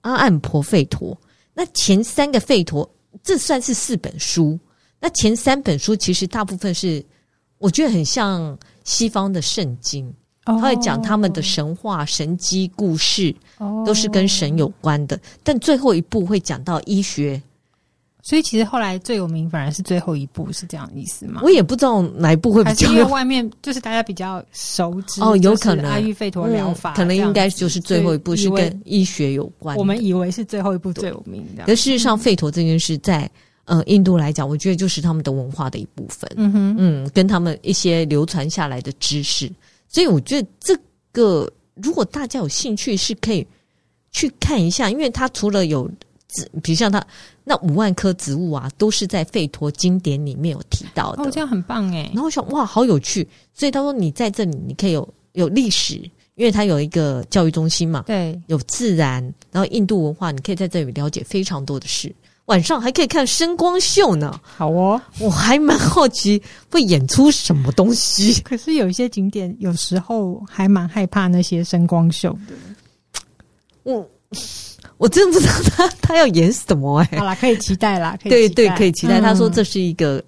[0.00, 1.14] 阿岸婆吠陀，
[1.52, 2.90] 那前三个吠陀，
[3.22, 4.58] 这算是四本书。
[4.98, 7.04] 那前三本书其实大部分是，
[7.58, 10.10] 我觉得很像西方的圣经，
[10.44, 13.36] 他会讲他们的神话、神机故事，
[13.84, 15.20] 都是跟神有关的。
[15.42, 17.40] 但最后一步会讲到医学。
[18.24, 21.40] 所以其实后来最有名反而是最后一部，是这样意思吗？
[21.42, 22.88] 我也不知道哪一部会比较。
[22.88, 29.76] 因为外面就是大家比较熟知哦，有可能阿育吠陀疗法，可能应该就是最后一部是跟医学有关。
[29.76, 33.28] 我们以为是最后一部最有名的，可事实上，吠陀这件事在
[33.64, 36.30] 呃印度来讲，我觉得就是他们的文化的一部分。
[36.36, 39.50] 嗯哼，嗯，跟他们一些流传下来的知识。
[39.88, 40.78] 所以我觉得这
[41.10, 43.44] 个如果大家有兴趣，是可以
[44.12, 45.90] 去看一下，因为它除了有。
[46.62, 47.04] 比如像他
[47.44, 51.22] 那五万棵植物啊，都是在费陀经典里面有提到的。
[51.22, 52.10] 哦，这样很棒哎！
[52.12, 53.28] 然后我想哇，好有趣。
[53.52, 55.94] 所以他说你在这里，你可以有有历史，
[56.34, 58.04] 因为它有一个教育中心嘛。
[58.06, 62.14] 对，有自然，然后印度文化，你可以在这里了解非常多的事。
[62.46, 64.40] 晚上还可以看声光秀呢。
[64.42, 68.40] 好哦，我还蛮好奇会演出什么东西。
[68.42, 72.54] 可是有一些景点，有时候还蛮害怕那些声光秀的。
[73.84, 74.06] 嗯。
[75.02, 79.20] 我真的不知道他他要演什么哎、欸，好啦，可以期待啦， 可以对对，可以期待。
[79.20, 80.22] 他说这是一个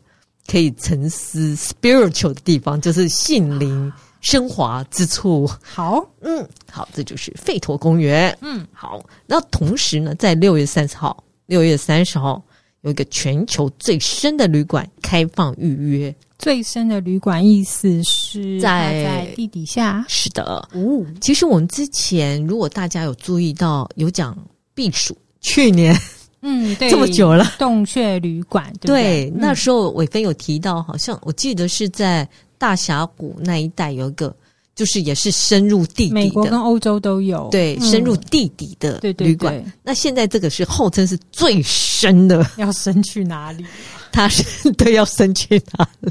[0.49, 5.49] 可以沉思 spiritual 的地方，就是心灵升华之处。
[5.63, 8.37] 好，嗯，好，这就是费陀公园。
[8.41, 9.01] 嗯，好。
[9.27, 12.43] 那同时呢，在六月三十号，六月三十号
[12.81, 16.13] 有一个全球最深的旅馆开放预约。
[16.37, 20.05] 最深的旅馆意思是在在地底下？
[20.09, 20.69] 是的。
[20.73, 24.37] 哦，其实我们之前如果大家有注意到，有讲。
[24.75, 25.97] 避暑，去年，
[26.43, 34.35] 嗯，对，这么久了，洞穴旅馆，对，对，对，那时候伟芬有提到，好像我记得是在大峡谷那一带有一个，
[34.75, 39.55] 就是也是深入地底的，美国跟欧洲都有，对，深入地底的旅馆。
[39.57, 43.65] 嗯、那现在这个是号称是最深的，要深去哪里？
[44.13, 46.11] 他是对，要深去哪里？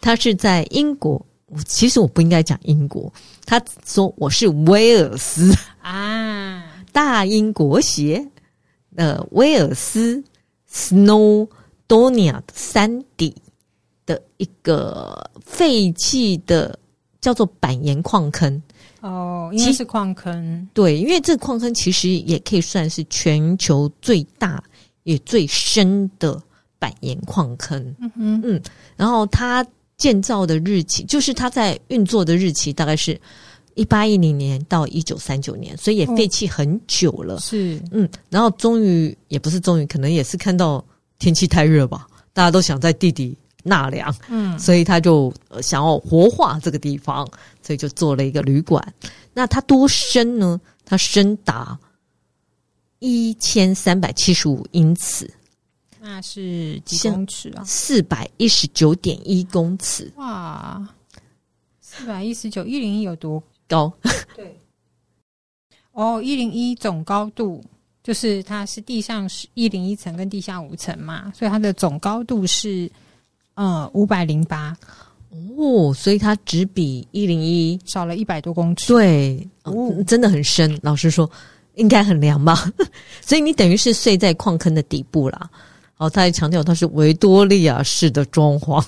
[0.00, 3.12] 他是在英国，我其实我不应该讲英国，
[3.46, 5.54] 他说我是威尔斯。
[5.80, 6.51] 啊。
[6.92, 8.24] 大英国协，
[8.96, 10.22] 呃，威尔斯
[10.70, 13.34] Snowdonia 的山底
[14.04, 16.78] 的一个废弃的
[17.20, 18.62] 叫做板岩矿坑
[19.00, 20.68] 哦，应该是矿坑。
[20.74, 24.62] 对，因为这个矿坑其实也可以算是全球最大
[25.04, 26.40] 也最深的
[26.78, 27.82] 板岩矿坑。
[28.00, 28.62] 嗯哼嗯，
[28.96, 33.18] 然后它建造的日期，就是它在运作的日期，大概是。
[33.74, 37.36] 一八一零年到一九三九年，所以也废弃很久了。
[37.36, 40.84] 哦、是，嗯，然后终于也不是终于，可能也是看到
[41.18, 45.32] 天气太热吧，大家都想在地底纳凉，嗯，所以他就
[45.62, 47.26] 想要活化这个地方，
[47.62, 48.94] 所以就做了一个旅馆。
[49.32, 50.60] 那它多深呢？
[50.84, 51.78] 它深达
[52.98, 55.30] 一千三百七十五英尺，
[56.00, 57.62] 那是几公尺啊？
[57.64, 60.12] 四百一十九点一公尺。
[60.16, 60.86] 哇，
[61.80, 63.42] 四百一十九一零一有多？
[63.68, 63.92] 高。
[64.36, 64.58] 对。
[65.92, 67.62] 哦，一零一总高度
[68.02, 72.90] 就是它是地上是一零一层跟地下五层嘛，所以它的总高度是
[73.54, 74.76] 呃五百零八。
[75.56, 78.88] 哦，所以它只比一零一少了一百多公尺。
[78.88, 80.78] 对，哦，真的很深。
[80.82, 81.30] 老实说，
[81.74, 82.70] 应该很凉吧？
[83.20, 85.50] 所以你等于是睡在矿坑的底部啦。
[85.96, 88.84] 哦，他还强调它是维多利亚式的装潢。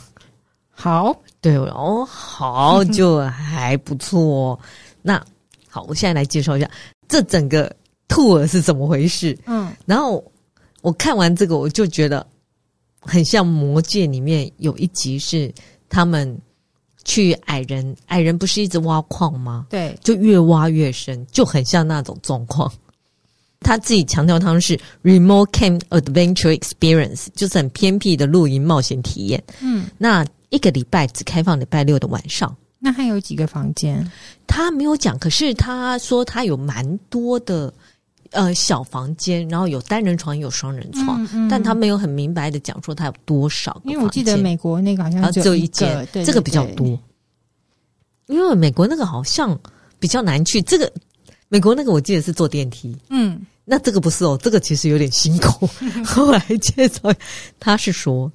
[0.71, 1.15] 好，
[1.53, 4.59] 对哦，好， 就还不错哦。
[5.03, 5.23] 那
[5.69, 6.71] 好，我现在来介绍一下
[7.09, 7.75] 这整个
[8.09, 9.39] tour 是怎么回事。
[9.47, 10.25] 嗯，然后
[10.83, 12.27] 我看完这个，我就觉得
[13.01, 15.53] 很像《魔戒》里面有一集是。
[15.91, 16.37] 他们
[17.05, 19.67] 去矮人，矮人不是一直挖矿吗？
[19.71, 22.73] 对，就越挖越深，就很像那种状况。
[23.61, 29.41] 他自己强调他们是 remote camp adventure experience，就是很偏僻的露营冒险体验。
[29.61, 32.57] 嗯，那一个礼拜只开放礼拜六的晚上。
[32.79, 34.11] 那还有几个房间？
[34.47, 37.73] 他没有讲，可是他说他有蛮多的。
[38.31, 43.81] 呃，小房间，然后有单人床，有双人床，嗯嗯、但他没有很明白的讲说他有多少。
[43.85, 46.99] 因为我记得美国那个好像只有一间，对对对，这个比较多。
[48.27, 49.57] 因为美国那个好像
[50.01, 50.93] 比较难去，这个
[51.49, 55.69] 美国那个我记得是坐电梯，嗯，那这个不是哦，这个其实有点辛苦。
[56.05, 57.15] 后来介绍，
[57.61, 58.33] 他是说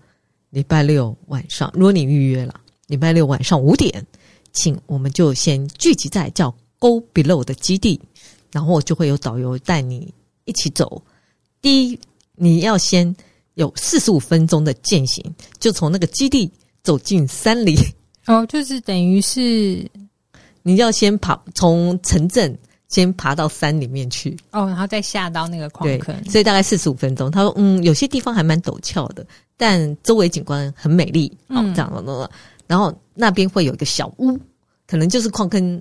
[0.50, 4.06] 礼拜六晚上，如果你预约了，礼拜六晚上五点，
[4.54, 8.00] 请我们就先聚集在叫 Go Below 的基地。
[8.52, 10.12] 然后就会有导游带你
[10.46, 11.00] 一起走。
[11.62, 12.00] 第一，
[12.34, 13.16] 你要先
[13.54, 15.24] 有四十五分钟的践行，
[15.60, 17.78] 就从那个基地走进山里。
[18.26, 19.88] 哦，就是等于是
[20.64, 22.58] 你要先爬，从城镇
[22.88, 24.36] 先爬到山里面去。
[24.52, 26.28] 哦，然后再下到那个矿坑。
[26.28, 27.30] 所以大概四十五分钟。
[27.30, 29.24] 他说：“嗯，有些地方还蛮陡峭的，
[29.60, 31.32] 但周围景观很美丽。
[31.50, 32.32] 哦”这样的。
[32.66, 34.40] 然后那边会有一个小屋，
[34.88, 35.80] 可能就是矿坑。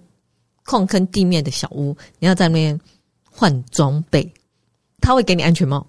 [0.71, 2.79] 矿坑地面的小屋，你要在那边
[3.25, 4.31] 换装备，
[5.01, 5.87] 他会给你安全帽，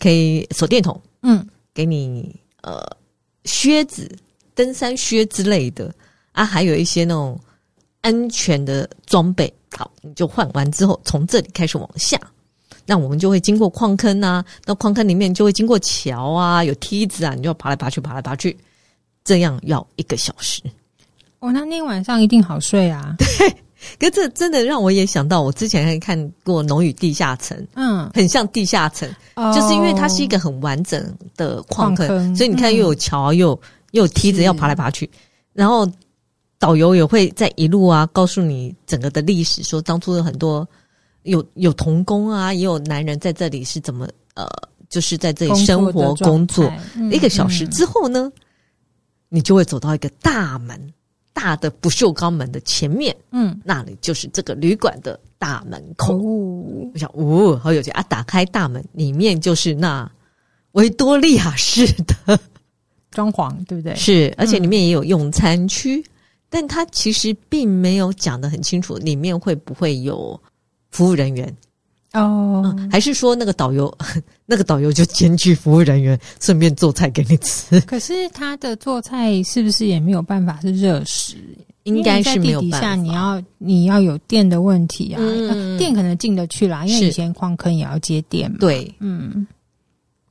[0.00, 2.84] 可以手电筒，嗯，给你呃
[3.44, 4.10] 靴子、
[4.56, 5.94] 登山靴之类的
[6.32, 7.40] 啊，还有一些那种
[8.00, 9.54] 安全的装备。
[9.76, 12.20] 好，你就换完之后，从这里开始往下，
[12.90, 18.56] 那我们就会经过矿坑啊，到矿坑里面就会经过桥啊，有梯子啊，你就要爬来爬去，爬来爬去，
[19.24, 20.62] 这样要一个小时。
[21.40, 23.14] 哦，那那天晚上一定好睡啊。
[23.20, 23.54] 对。
[24.00, 31.00] 可是这真的让我也想到，我之前还看过《龙与地下城》，嗯，很像地下城，哦、就是因为它是一个很完整
[31.36, 33.50] 的矿坑，矿坑，所以你看又有桥，又
[33.92, 35.08] 又有梯子要爬来爬去，
[35.52, 35.88] 然后
[36.58, 40.66] 导游也会在一路啊告诉你整个的历史，说当初有很多
[41.28, 44.46] 有有童工啊，也有男人在这里是怎么呃，
[44.88, 48.42] 就是在这里生活工作，嗯、一个小时之后呢，嗯、
[49.28, 50.92] 你就会走到一个大门。
[51.34, 56.16] 大的不锈钢门的前面，嗯，那里就是这个旅馆的大门口。
[56.16, 58.02] 哦、我想，哦，好有趣啊！
[58.08, 60.10] 打开大门，里面就是那
[60.72, 62.40] 维多利亚式的
[63.12, 63.94] 装潢，对不对？
[63.94, 66.04] 是，而且里面也有用餐区，嗯、
[66.50, 70.40] 但他其实并没有讲得很清楚，里面会不会有
[70.90, 71.56] 服务人员。
[72.14, 73.94] 哦、嗯，还是说那个导游，
[74.46, 77.78] 那个导游就兼具服务人员，顺便做菜给你吃。
[77.86, 81.36] 可是他的做菜是不是也没有办法是热食？
[81.84, 82.80] 应该是没有办法。
[82.80, 88.56] 地底下你要你要有电的问题啊，嗯、电可能进得去啦，因为以前矿坑也要接电嘛。
[88.58, 89.46] 对，嗯。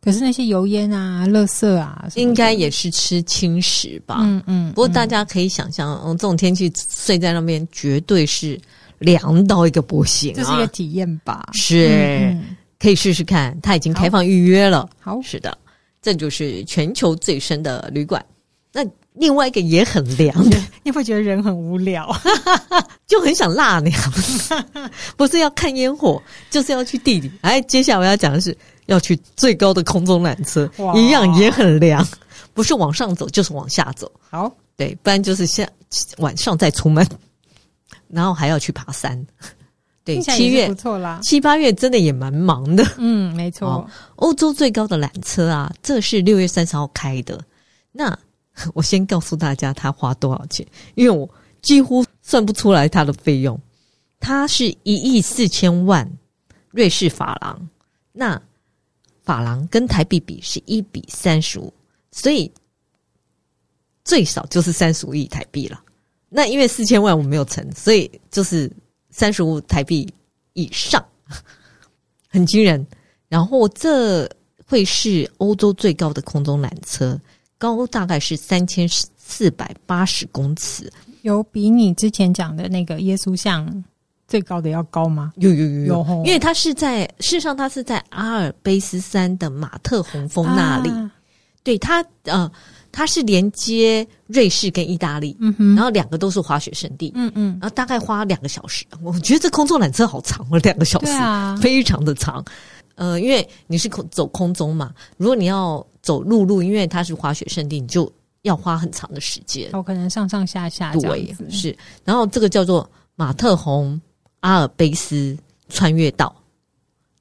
[0.01, 4.17] 可是那些油烟啊、垃圾啊，应该也是吃轻食吧？
[4.21, 4.69] 嗯嗯。
[4.73, 8.59] 不过大家可以想象，嗯，这种天气睡在那边绝对是。
[8.99, 11.49] 凉到一个不行，这是一个体验吧？
[11.53, 13.57] 是，嗯嗯、可以试试看。
[13.61, 14.89] 它已经开放预约了。
[14.99, 15.57] 好，是的，
[16.01, 18.23] 这就是全球最深的旅馆。
[18.73, 22.15] 那另外一个也很凉的， 你会觉得人很无聊，
[23.07, 24.13] 就很想纳凉。
[25.17, 27.31] 不是要看烟火，就是要去地里。
[27.41, 28.55] 哎，接下来我要讲的是
[28.85, 32.05] 要去最高的空中缆车，一样也很凉。
[32.53, 34.11] 不是往上走，就是往下走。
[34.29, 35.67] 好，对，不然就是下
[36.17, 37.07] 晚上再出门。
[38.09, 39.25] 然后还要去爬山，
[40.03, 42.85] 对，七月不错啦，七八月真的也蛮忙的。
[42.97, 43.67] 嗯，没错。
[43.67, 47.39] 哦，欧洲最高的缆车啊，这是六月三十号开的。
[47.91, 48.17] 那
[48.73, 50.65] 我先告诉大家，它花多少钱？
[50.95, 51.29] 因为我
[51.61, 53.59] 几乎算不出来它的费用。
[54.19, 56.09] 它是一亿四千万
[56.71, 57.69] 瑞士法郎，
[58.11, 58.41] 那
[59.21, 61.71] 法郎跟台币比是一比三十五，
[62.11, 62.51] 所以
[64.03, 65.79] 最少就是三十五亿台币了。
[66.29, 68.71] 那因为四千万我没有乘，所以就是
[69.09, 70.07] 三十五台币
[70.53, 71.03] 以上，
[72.27, 72.85] 很惊人。
[73.29, 74.29] 然后这
[74.65, 77.19] 会是欧洲最高的空中缆车，
[77.57, 80.89] 高大概是三千四百八十公尺，
[81.23, 83.83] 有比你之前讲的那个耶稣像
[84.29, 85.33] 最高的要高吗？
[85.37, 90.89] 有有有有，因为它是在事实上，它是在阿尔卑斯山的马特洪峰那里。
[90.89, 91.11] 啊、
[91.63, 92.49] 对它呃，
[92.97, 98.83] 它是连接瑞士跟意大利，嗯哼，然后两个都是滑雪圣地，嗯嗯，然后大概花两个小时。
[99.03, 102.43] 我觉得这空中缆车好长哦，两个小时，啊，非常的长。
[102.95, 109.69] 呃，因为你是空走空中嘛，如果你要走陆路，因为它是滑雪圣地，你就要花很长的时间。
[109.73, 111.77] 我可能上上下下对，是。
[112.03, 114.01] 然后这个叫做马特洪。
[114.41, 115.35] 阿尔卑斯
[115.67, 116.33] 穿越道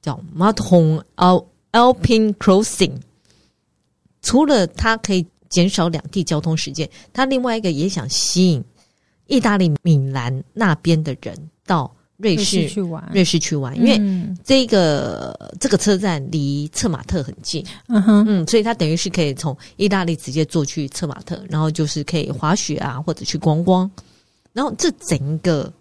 [0.02, 1.02] 叫 Matterhorn
[1.72, 2.92] Alpine Crossing，
[4.20, 8.64] 除了它可以减少两地交通时间，他另外一个也想吸引
[9.26, 11.36] 意大利米兰那边的人
[11.66, 13.08] 到瑞士，去玩。
[13.12, 14.00] 瑞士去玩，因为
[14.44, 23.90] 这个、嗯、这个车站离策马特很近，嗯哼，嗯，所以他等于是可以从意大利直接坐去策马特，然后就是可以滑雪啊，或者去观光。
[24.52, 25.72] 然后这整个。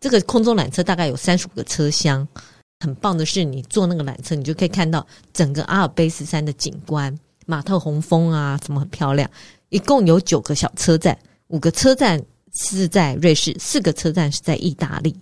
[0.00, 2.24] 这个空中缆车大概有三十五个车厢，
[2.78, 7.12] 很棒的是，你坐那个缆车，你就可以看到整个阿尔卑斯山的景观，
[7.50, 9.28] 马特洪峰啊，什么很漂亮。
[9.70, 12.22] 一共有九个小车站，五个车站
[12.52, 15.16] 是在瑞士，四个车站是在意大利。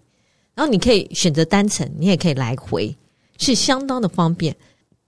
[0.57, 2.93] 然后你可以选择单程，你也可以来回，
[3.39, 4.55] 是相当的方便。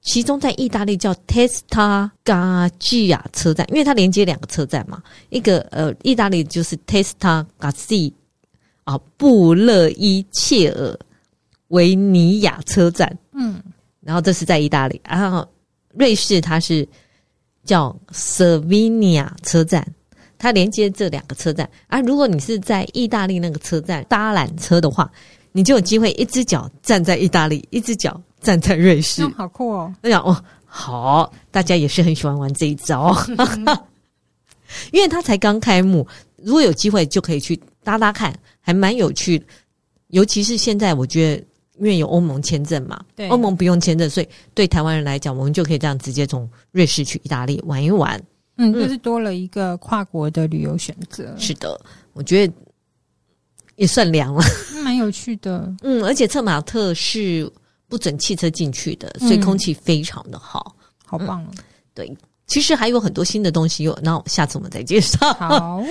[0.03, 8.13] 其中在意大利叫 Testa Gaggia 车站，因为它连接两个车站嘛，一个呃，意大利就是 Testa Gaggia
[8.85, 10.97] 啊，布勒伊切尔
[11.69, 13.61] 维尼亚车站，嗯，
[14.01, 15.47] 然后这是在意大利，然后
[15.95, 16.89] 瑞士它是
[17.69, 19.87] 叫瑟维尼亚车站，
[20.39, 21.69] 它连接这两个车站。
[21.89, 25.11] 啊，如果你是在意大利那个车站搭缆车的话，
[25.53, 29.95] 你就有机会一只脚站在意大利，一只脚站在瑞士，哦、好酷哦！
[30.01, 33.15] 哎呀，哦，好，大家也是很喜欢玩这一招，
[34.93, 36.07] 因为它才刚开幕，
[36.37, 37.55] 如果有机会就可以去
[37.85, 38.35] 搭搭看。
[38.61, 39.47] 还蛮有趣的，
[40.09, 41.43] 尤其是现在，我觉得
[41.79, 48.21] 因为有欧盟签证嘛，对，欧盟不用签证，所以对台湾人来讲，我们就可以这样直接从瑞士去意大利玩一玩。
[48.57, 51.33] 嗯，就是多了一个跨国的旅游选择。
[51.39, 51.81] 是的，
[52.13, 52.53] 我觉得
[53.77, 54.43] 也算凉了，
[54.83, 55.73] 蛮有趣的。
[55.83, 57.51] 嗯，而且策马特是
[57.89, 61.65] 不准汽车进去的，所以空气非常的好，嗯、好棒、嗯。
[61.95, 62.17] 对，
[62.49, 65.33] 其实还有很多新的东西有，那下次我们再介绍。
[65.35, 65.83] 好。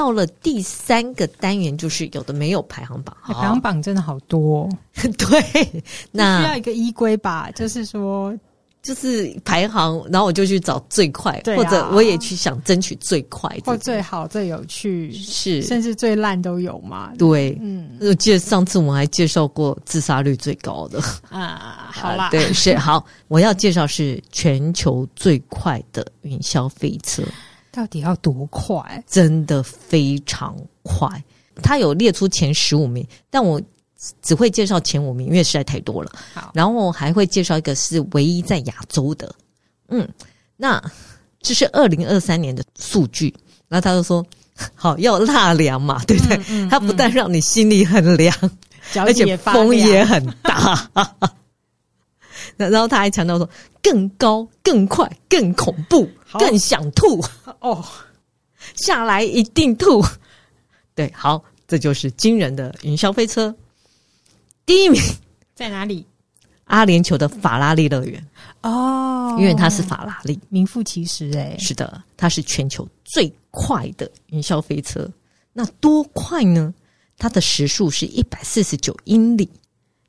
[0.00, 4.66] 到了第三个单元，就是有的没有排行榜，排行榜真的好多。
[4.96, 8.34] 对，那需要一个依规吧，就是说，
[8.82, 15.60] 就是排行，然后我就去找最快，啊、或者我也去想争取最快，或最好、最有趣，是。
[15.60, 17.12] 甚至最烂都有嘛。
[17.18, 20.98] 对，嗯，我记得上次我们还介绍过自杀率最高的。
[21.28, 27.22] 啊， 好啦，对，是好，我要介绍是全球最快的云霄飞车。
[27.72, 29.02] 到底要多快？
[29.06, 31.08] 真的非常快。
[31.62, 33.60] 他有列出前十五名，但我
[34.22, 36.10] 只会介绍前五名，因为实在太多了。
[36.32, 39.34] 好，然后还会介绍一个是唯一在亚洲的。
[39.88, 40.08] 嗯，
[40.56, 40.82] 那
[41.42, 43.34] 这是二零二三年的数据。
[43.68, 44.24] 然后他就说
[44.74, 46.36] ：“好，要纳凉嘛，对不对？
[46.36, 48.34] 嗯嗯嗯、他不但让你心里很凉，
[48.96, 50.90] 而且风也很大。”
[52.68, 53.48] 然后他还强调说
[53.82, 57.24] ：“更高、更快、更恐怖、更想吐
[57.60, 57.84] 哦，
[58.74, 60.04] 下来一定吐。”
[60.94, 63.54] 对，好，这就是惊人的云霄飞车。
[64.66, 65.00] 第一名
[65.54, 66.04] 在哪里？
[66.64, 68.24] 阿联酋的法拉利乐园
[68.62, 71.30] 哦，因为它是法拉利，名副其实。
[71.36, 75.10] 哎，是的，它是全球最快的云霄飞车。
[75.52, 76.72] 那多快呢？
[77.18, 79.50] 它的时速是一百四十九英里。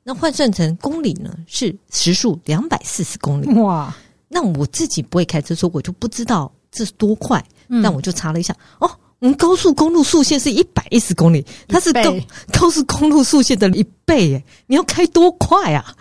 [0.04, 1.32] 那换算成公里呢？
[1.46, 3.46] 是时速两百四十公里。
[3.60, 3.94] 哇！
[4.28, 7.44] 那我自己不会开车，所以我就不知道这是多快。
[7.68, 12.14] 嗯、但我就查了一下，哦，我们高速公路速限是一百一十公里，它是高
[12.52, 14.44] 高速公路速限的一倍耶！
[14.66, 15.94] 你要开多快啊？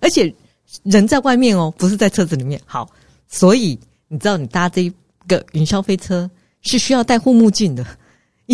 [0.00, 0.34] 而且
[0.82, 2.60] 人在外面哦，不是在车子里面。
[2.66, 2.88] 好，
[3.28, 3.78] 所以
[4.08, 4.92] 你知道，你搭这一
[5.26, 6.30] 个云霄飞车
[6.62, 7.86] 是需要戴护目镜的。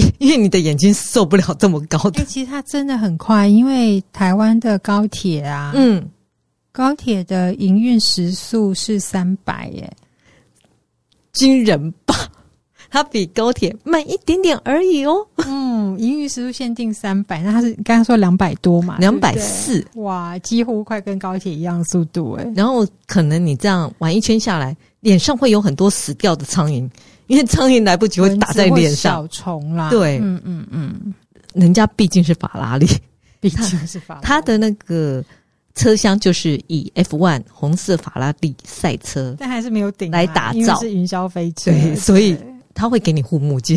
[0.19, 3.47] 因为你的眼睛受不了这么高的，其实它真的很快。
[3.47, 6.07] 因为台湾的高铁啊，嗯，
[6.71, 9.91] 高铁的营运时速是三百耶，
[11.33, 12.15] 惊人吧？
[12.89, 15.27] 它比高铁慢一点点而已哦。
[15.45, 18.97] 嗯，营运时速限定三百，那它是刚刚说两百多嘛？
[18.99, 22.53] 两百四，哇，几乎快跟高铁一样速度诶。
[22.55, 24.75] 然后可能你这样玩一圈下来，
[25.07, 26.91] 脸上会有很多死掉的苍蝇。
[27.29, 29.91] 因为苍蝇来不及会打在脸上，小虫啦。
[29.91, 31.15] 对，嗯嗯嗯，
[31.55, 32.87] 人家毕竟是法拉利，
[33.41, 35.25] 毕竟是法拉利，他的那个
[35.75, 42.37] 车厢就是以 F one 红色法拉利赛车，但还是没有顶来打造，是云霄飞车，对，所以
[42.75, 43.77] 他会给你护目镜，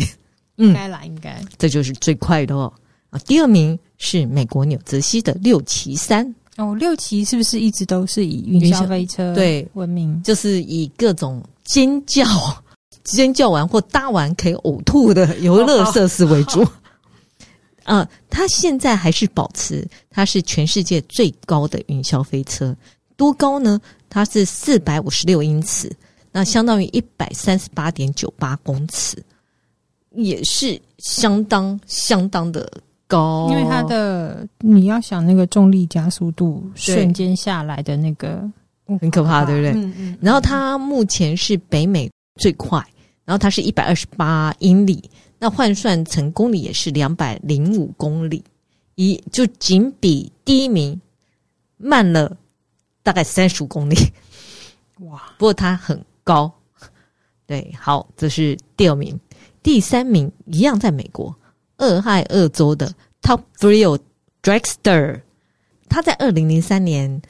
[0.54, 1.40] 应该啦，应该。
[1.58, 2.72] 这就是最快的哦。
[3.10, 6.32] 啊，第二名是美国纽泽西的六七三。
[6.60, 10.22] 哦，六旗是不是一直都是以云霄飞车对闻名？
[10.22, 12.22] 就是以各种尖叫、
[13.02, 16.62] 尖叫完或搭完可以呕吐的游乐设施为主。
[17.84, 22.76] 啊， 它现在还是保持它是全世界最高的云霄飞车，
[23.16, 23.80] 多高呢？
[24.10, 25.90] 它是四百五十六英尺，
[26.30, 29.16] 那相当于一百三十八点九八公尺，
[30.10, 32.70] 也是相当相当的。
[33.10, 38.48] 高，因为它的你要想那个重力加速度瞬间下来的那个
[39.00, 39.72] 很可怕，对不对？
[39.72, 40.18] 嗯嗯。
[40.20, 42.78] 然后它目前是北美最快，
[43.24, 48.44] 然后它是一百二十八英里，那换算成公里也是两百零五公里，
[48.94, 50.98] 一就仅比第一名
[51.76, 52.36] 慢了
[53.02, 53.96] 大概三十五公里。
[55.00, 55.20] 哇！
[55.36, 56.52] 不过它很高。
[57.46, 59.18] 对，好，这是第二名，
[59.62, 61.34] 第三名一样在美国。
[61.80, 63.98] 俄亥俄州的 Top Thrill
[64.42, 65.20] Dragster，
[65.88, 67.20] 它在二零零三年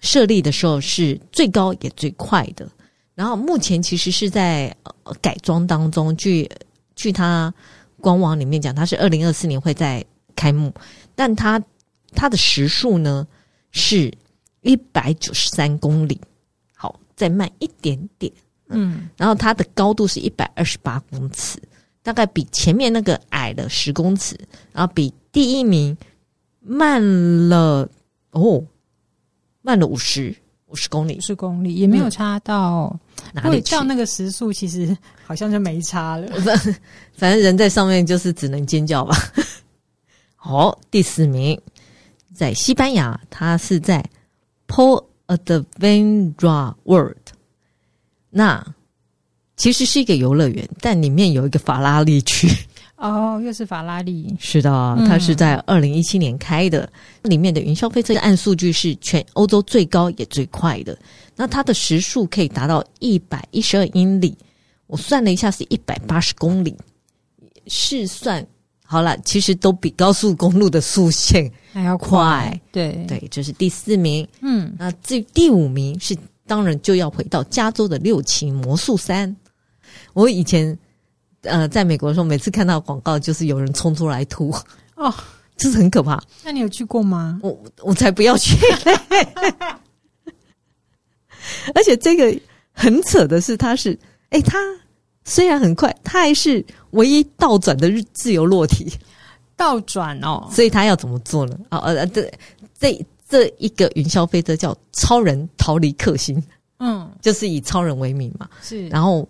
[0.00, 2.68] 设立的时候是最高也最快的，
[3.14, 4.74] 然后目前其实是在
[5.20, 6.16] 改装当中。
[6.16, 6.48] 据
[6.96, 7.52] 据它
[8.00, 10.72] 官网里面讲，它是二零二四年会在开幕，
[11.14, 11.62] 但它
[12.14, 13.26] 它的时速呢
[13.72, 14.12] 是
[14.62, 16.20] 一百九十三公里，
[16.74, 18.32] 好，再慢一点点，
[18.68, 21.60] 嗯，然后它的高度是一百二十八公尺。
[22.08, 24.34] 大概比前面那个矮了十公尺，
[24.72, 25.94] 然后比第一名
[26.58, 27.02] 慢
[27.50, 27.86] 了
[28.30, 28.64] 哦，
[29.60, 30.34] 慢了五十
[30.68, 32.98] 五十公里，五十公里也没有差到
[33.34, 33.72] 哪里去。
[33.72, 36.28] 到那个时速，其实好像就没差了。
[37.12, 39.14] 反正人在上面就是只能尖叫吧。
[40.34, 41.60] 好，第四名
[42.34, 44.02] 在西班牙，它是在
[44.66, 47.34] Port Aventura World。
[48.30, 48.66] 那。
[49.58, 52.48] 其实是一个游乐园，但里面有一个法拉利区。
[52.96, 54.34] 哦，又是法拉利。
[54.40, 54.70] 是的，
[55.06, 56.90] 它是在二零一七年开的。
[57.22, 60.98] 嗯、里面的云霄飞车按数据是全欧洲最高也最快的。
[61.36, 64.36] 那它的时速可以达到一百一十二英里，
[64.86, 66.76] 我算了一下是一百八十公里，
[67.66, 68.44] 试算
[68.84, 69.16] 好了。
[69.18, 72.60] 其实都比高速公路的速限还要快。
[72.72, 74.26] 对对，这是第四名。
[74.40, 76.16] 嗯，那至于第五名是
[76.48, 79.36] 当然就要回到加州的六旗魔术山。
[80.12, 80.76] 我以前，
[81.42, 84.54] 呃，在美国的时候，每次看到广告，就是有人冲出来吐
[84.96, 85.14] 哦，
[85.56, 86.20] 就是很可怕。
[86.44, 87.38] 那你有去过吗？
[87.42, 88.56] 我我才不要去！
[91.74, 92.36] 而且这个
[92.72, 93.98] 很扯的是，它是，
[94.30, 94.58] 哎，它
[95.24, 98.92] 虽然很快，它还是唯一倒转的日自由落体。
[99.56, 101.58] 倒转哦，所以它要怎么做呢？
[101.70, 102.30] 哦呃，这
[102.78, 106.42] 这这一个云霄飞车叫超人逃离克星，
[106.78, 109.28] 嗯，就是以超人为名嘛，是，然后。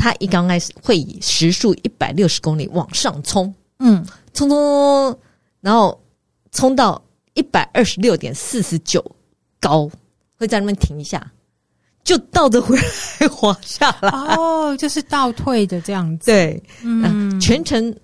[0.00, 5.18] 他一刚开始会以时速一百六十公里往上冲，嗯，冲冲，
[5.60, 6.02] 然后
[6.52, 7.00] 冲到
[7.34, 9.04] 一百二十六点四十九
[9.60, 9.90] 高，
[10.38, 11.30] 会在那边停一下，
[12.02, 14.08] 就倒着回来滑下来。
[14.08, 16.24] 哦，就是倒退的这样子。
[16.30, 17.94] 对，嗯，全程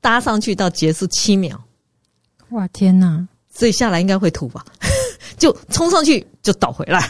[0.00, 1.62] 搭上去到结束七秒。
[2.50, 3.28] 哇，天哪！
[3.54, 4.64] 所以下来应该会吐吧？
[5.38, 7.08] 就冲上去就倒回来。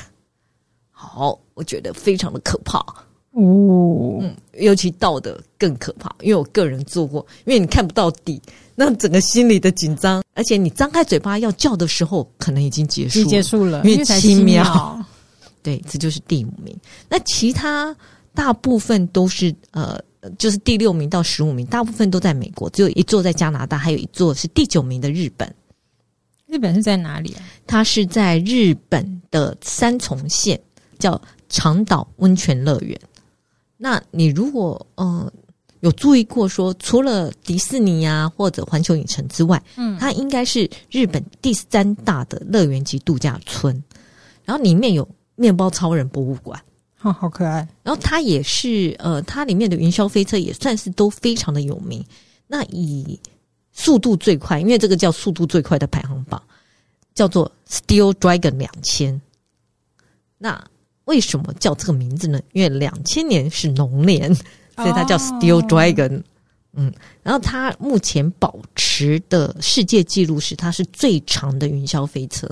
[0.90, 2.84] 好，我觉得非常的可怕。
[3.36, 8.40] 哦，嗯，尤其倒的更可怕，因为我个人做过，因为你看不到底，
[8.74, 14.98] 那整个心里的紧张，而且你张开嘴巴要叫的时候，可能已经结束了，结束了，因为七秒。
[15.62, 16.74] 对，这就是第五名。
[17.10, 17.94] 那其他
[18.32, 20.00] 大部分都是呃，
[20.38, 25.54] 就是第六名到十五名，大部分都在美国，只有一座在加拿大，还有一座是第九名的日本。
[26.46, 27.42] 日本是在哪里啊？
[27.66, 30.58] 它是在日本的三重县，
[30.98, 32.98] 叫长岛温泉乐园。
[33.76, 35.32] 那你如果呃
[35.80, 43.82] 有注意过说，除了迪士尼啊或者环球影城之外，嗯，它应该是日本第三大的乐园及度假村，
[44.44, 46.60] 然后里面有面包超人博物馆，
[47.02, 47.68] 哦，好可爱。
[47.82, 52.04] 然后它也是呃，它里面的云霄飞车也算是都非常的有名。
[52.46, 53.20] 那以
[53.72, 56.42] 速度最快，因为这个叫速度最快的排行榜，
[57.14, 59.20] 叫做 Steel Dragon 两千。
[60.38, 60.62] 那
[61.06, 62.38] 为什么叫这个名字呢？
[62.52, 64.32] 因为两千年是龙年，
[64.76, 66.12] 所以它叫 Steel Dragon。
[66.12, 66.22] Oh.
[66.78, 66.92] 嗯，
[67.22, 72.46] 然后它目前保持的世界纪录是，它是最长的云霄飞车，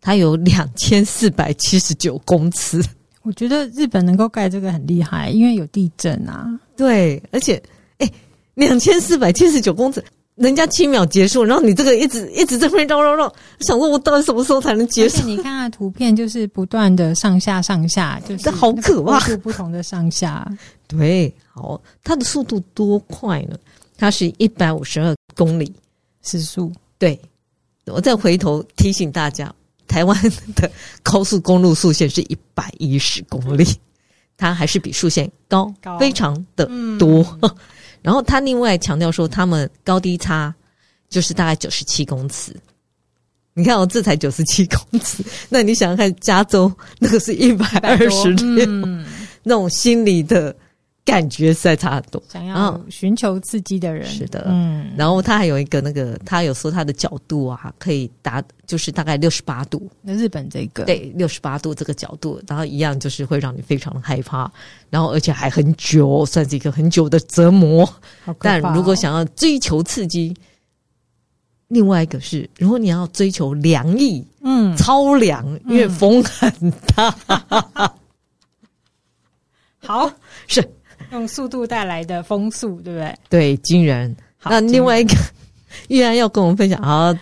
[0.00, 2.82] 它有两千四百七十九公尺。
[3.20, 6.58] 我觉得日本能够盖这个很厉害，因为有地震啊。
[6.76, 7.62] 对，而且，
[7.98, 8.10] 哎，
[8.54, 10.02] 两千四百七十九公尺。
[10.36, 15.26] 人家七秒结束，然后你这个一直一直在那边绕绕绕，想说我到底什么时候才能结束？
[15.26, 20.50] 你看它图片，就是不断的上下上下，就是这好可怕，不同的上下。
[20.86, 23.56] 对，好，它的速度多快呢？
[23.98, 25.72] 它是一百五十二公里
[26.22, 26.72] 时速。
[26.98, 27.20] 对，
[27.86, 29.54] 我再回头提醒大家，
[29.86, 30.18] 台湾
[30.56, 30.70] 的
[31.02, 33.66] 高速公路速限是一百一十公里，
[34.36, 36.64] 它还是比速限高，高非常的
[36.98, 37.24] 多。
[37.42, 37.50] 嗯、
[38.02, 40.54] 然后他另外强调说，他们高低差
[41.08, 42.54] 就是大概九十七公尺。
[43.54, 48.66] 你看，我这才九十七 公尺，那你想想看，加州那个是一百二十六，
[49.42, 50.56] 那种心理的
[51.04, 52.22] 感觉实在差很多。
[52.28, 54.92] 想要寻求刺激的人是的，嗯。
[54.96, 59.90] 然后他还有一个那个，他有说他的角度啊，可以达就是大概六十八度。
[60.00, 64.50] 那日本这个对六十八度这个角度，然后一样就是会让你非常的害怕，
[64.90, 67.84] 然后而且还很久，算是一个很久的折磨。
[68.24, 70.34] 哦、但如果想要追求刺激。
[71.68, 77.16] 另外一个是，如果你要追求凉意，嗯，超凉，因为风很大。
[77.28, 77.90] 嗯、
[79.80, 80.12] 好，
[80.46, 80.60] 是
[81.12, 83.16] 用速度带来的风速，对不对？
[83.28, 84.14] 对，惊人。
[84.38, 85.14] 好那另外一个，
[85.88, 87.12] 依然要跟我们分享啊，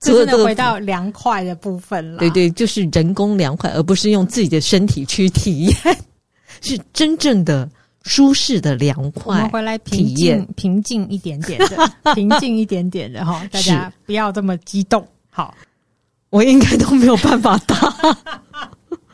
[0.00, 2.18] 真的回到凉快的部分了。
[2.18, 5.76] 对对，就是人工凉快，而不是用自己的身体去体验，
[6.60, 7.68] 是真正的。
[8.08, 15.04] 舒适的凉快，我们回来平静平静一点点的， 平静一点点的哈，大家不要这么激动。
[15.28, 15.52] 好，
[16.30, 17.74] 我应该都没有办法搭，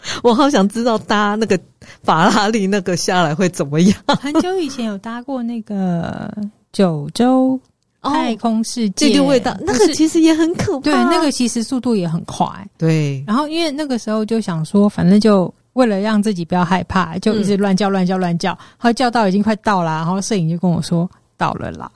[0.23, 1.59] 我好想知道搭那个
[2.03, 3.97] 法拉利那个下来会怎么样。
[4.21, 6.33] 很久以前有搭过那个
[6.73, 7.59] 九州
[8.03, 12.47] 太空世界，这个味道，那个其实也很可怕，对，那个其实速度也很快，
[12.77, 13.23] 对。
[13.27, 15.53] 然后因为那个时候就想说，反正就。
[15.75, 21.91] 为了让自己不要害怕，就一直乱叫乱叫乱叫，然后叫到已经快到了，然后摄影就跟我说到了啦。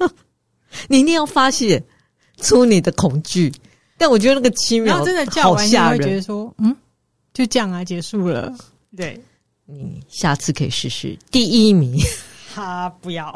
[0.86, 1.82] 你一定要发泄
[2.42, 3.50] 出你的恐惧，
[3.96, 6.76] 但我觉得那个七秒真的叫完，你会觉得说嗯，
[7.32, 8.52] 就这样啊，结束了。
[8.96, 9.20] 对，
[9.66, 11.98] 你下次可以试试第一名。
[12.54, 13.32] 他不要，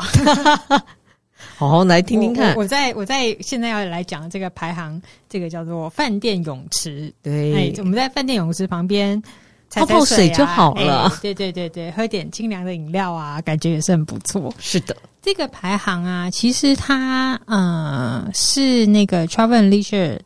[1.56, 2.54] 好好来听听看。
[2.54, 7.12] 我，我在我在现在要来讲这个排行，这个叫做饭店泳池。
[7.22, 9.22] 对，哎，我们在饭店泳池旁边。
[9.70, 11.08] 泡泡水就好了。
[11.08, 14.54] 欸，对对对对，喝点清凉的饮料啊，感觉也是很不错。
[14.60, 20.20] 是的，这个排行啊，其实它呃是那个 Travel Leisure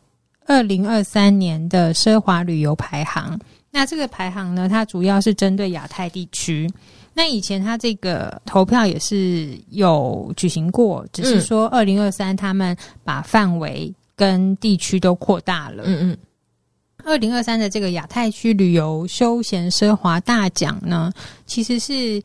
[0.45, 3.39] 二零二三年的奢华旅游排行。
[3.71, 6.69] 那这个排行呢，它主要是针对亚太地区。
[7.13, 15.83] 那以前它这个投票也是有举行过，只是说二零二三他们把范围跟地区都扩大了。
[15.85, 16.17] 嗯嗯。
[17.03, 21.11] 二零二三的这个亚太区旅游休闲奢华大奖呢，
[21.45, 22.21] 其实是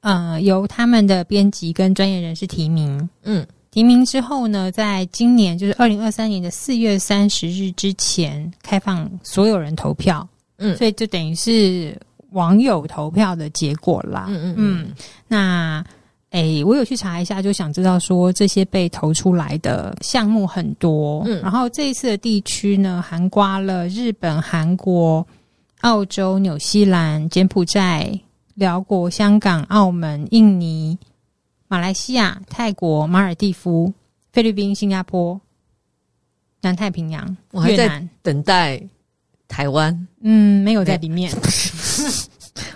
[0.00, 3.08] 呃由他们的编辑跟专业人士提名。
[3.22, 10.28] 嗯，提名之后呢，在今年就是二零二三年的四月三十日之前开放所有人投票。
[10.58, 11.98] 嗯，所以就等于是
[12.30, 14.26] 网友投票的结果啦。
[14.28, 14.94] 嗯嗯嗯，
[15.28, 15.84] 那。
[16.30, 25.26] 诶、欸，我有去查一下，就想知道说这些被投出来的项目很多，嗯，然后这一次的地区呢，涵盖了日本、韩国、
[25.80, 28.12] 澳洲、纽西兰、柬埔寨、
[28.54, 30.98] 辽国、香港、澳门、印尼、
[31.68, 33.90] 马来西亚、泰国、马尔地夫、
[34.32, 35.40] 菲律宾、新加坡、
[36.60, 38.82] 南太平洋、我还在等待
[39.48, 41.32] 台湾，嗯，没有在里面。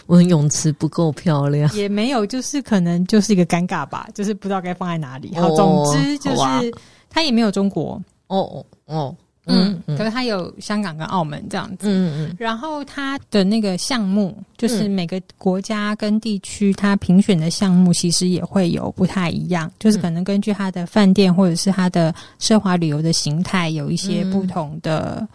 [0.07, 5.33] 我们泳池不够漂亮，也没有，就是可能就是一个尴尬吧，就是不知道该放在哪里。
[5.37, 6.61] 好，哦、总之就是、啊、
[7.09, 9.17] 它也没有中国，哦哦哦，
[9.47, 25.27] 嗯，嗯可是它有香港跟澳门这样子，嗯嗯，然后它的那个项目，就是每个国家跟地区它评选的项目，其实也会有不太一样，就是可能根据它的饭店或者是它的奢华旅游的形态，有一些不同的。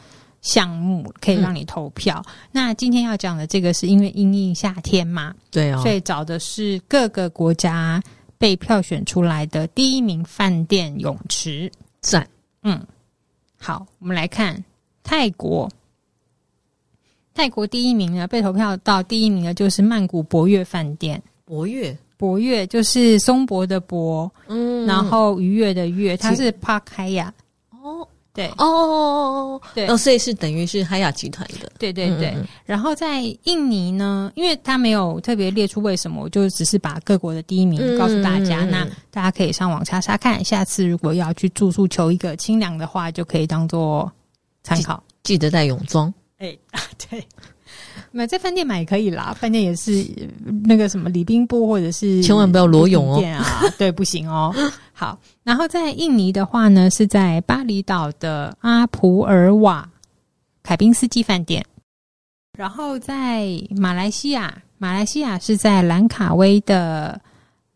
[0.46, 2.24] 项目可以让你投票。
[2.28, 8.02] 嗯、那今天要讲的这个，是因为因应夏天嘛，对啊、哦，所以找的是各个国家
[8.38, 11.70] 被票选出来的第一名饭店泳池。
[12.00, 12.26] 赞，
[12.62, 12.80] 嗯，
[13.58, 14.64] 好，我们来看
[15.04, 15.68] 泰国。
[17.34, 21.22] 泰国第一名呢，被投票到第一名的就是曼谷博悦饭店。
[21.44, 27.32] 博悦，博悦就是松柏的柏，嗯，然后愉悦的悦，它是 Park Hyatt。
[28.36, 32.36] 对哦哦哦，对哦，所以是等于是海雅集团的，对对对。
[32.66, 38.66] 然后在印尼呢，因为他没有特别列出为什么，我就只是把各国的第一名告诉大家。
[38.66, 44.12] 那大家可以上网查查看，下次如果要去住宿求一个清凉的话，就可以当做
[44.64, 45.02] 参考。
[45.24, 46.14] 记得带泳装。
[46.38, 47.26] 哎啊，对，
[48.16, 50.08] 买在饭店买也可以啦，饭店也是
[50.64, 54.56] 那个什么礼宾部或者是千万不要裸泳哦，啊， 对，不行哦。
[54.94, 59.90] 好，然后在印尼的话呢，是在巴厘岛的阿普尔瓦
[60.64, 61.62] 凯宾斯基饭店；
[62.58, 67.20] 然后在马来西亚马来西亚是在兰卡威的，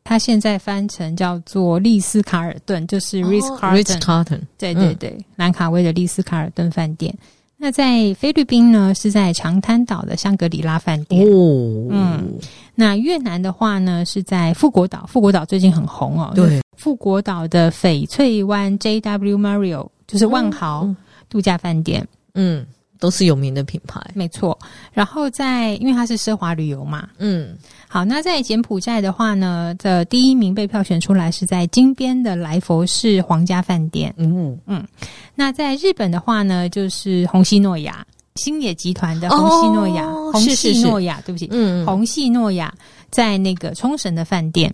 [0.05, 7.13] 它现在翻成叫做丽思卡尔顿，就是 Ritz Carlton，对对对，兰卡威的丽思卡尔顿饭店。
[7.61, 11.27] 那在菲律宾呢，是在长滩岛的香格里拉饭店。
[11.27, 12.33] 哦，嗯，
[12.73, 15.05] 那越南的话呢，是在富国岛。
[15.07, 16.31] 富国岛最近很红哦。
[16.33, 20.87] 对，富国岛的翡翠湾 JW Marriott 就是万豪
[21.27, 22.07] 度假饭店。
[22.33, 22.65] 嗯，
[22.97, 24.57] 都是有名的品牌，没错。
[24.93, 27.09] 然后在，因为它是奢华旅游嘛。
[27.17, 27.57] 嗯。
[27.91, 34.13] 好，那在柬埔寨的话呢，的第一名被票选出来是在金边的来佛士皇家饭店。
[34.15, 34.85] 嗯嗯，
[35.33, 42.71] 那在日本的话呢，就是红西诺亚星野集团的红西诺雅，虹夕诺亚，对不起，嗯，虹夕诺亚
[43.09, 44.71] 在那个冲绳的饭店。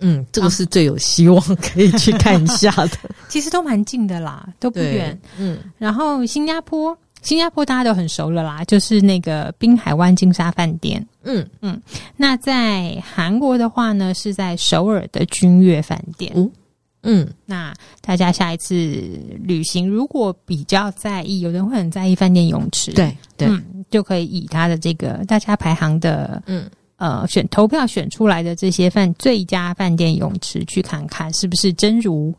[0.00, 2.98] 嗯，这个是最有希望可以去看一下的。
[3.28, 5.20] 其实都蛮近的啦，都不远。
[5.38, 6.96] 嗯，然后新加坡。
[7.24, 11.04] 新加坡大家都很熟了啦，就是那个滨海湾金沙饭店。
[11.22, 11.80] 嗯嗯，
[12.16, 16.30] 那在韩国的话呢，是在首尔的君悦饭店。
[16.36, 16.52] 嗯
[17.06, 18.74] 嗯，那大家下一次
[19.42, 32.34] 旅行如果比较在意，有人会很在意饭店泳池，对对、嗯，就可以以他的这个大家排行的，嗯呃选投票选出来的这些饭最佳饭店泳池去看看，是不是真如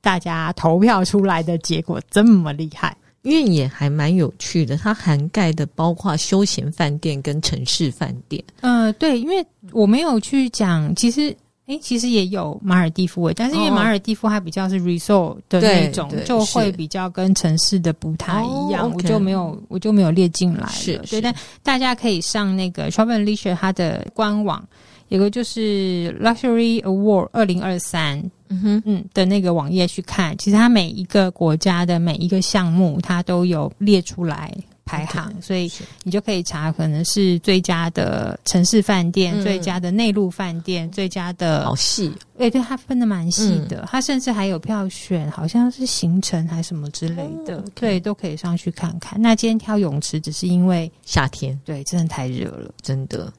[0.00, 2.96] 大家投票出来的结果这么厉害。
[3.22, 8.42] 因为也还蛮有趣的，它涵盖的包括休闲饭店跟城市饭店。
[8.62, 20.72] 呃，对，因为我没有去讲，其实，诶，其实也有马尔蒂夫，但是因为马尔蒂夫它比较是 resort 的那种，哦、就会比较跟城市的不太一样，哦、我就没有，我就没有列进来了。
[20.72, 24.66] 是，是对，但大家可以上那个 Travel + Leisure 它的官网。
[25.10, 35.70] 有个就是 Luxury Award 二零二三，嗯哼，嗯的那个网页去看，其实它每一个国家的每一个项目，它都有列出来排行，所以
[36.04, 49.20] 你就可以查，可能是最佳的城市饭店、嗯、最佳的内陆饭店、最佳的，好细，哎，对，它分的蛮细的，它甚至还有票选，好像是行程还是什么之类的，对，都可以上去看看。
[49.20, 53.32] 那今天挑泳池，只是因为夏天，对，真的太热了，真的。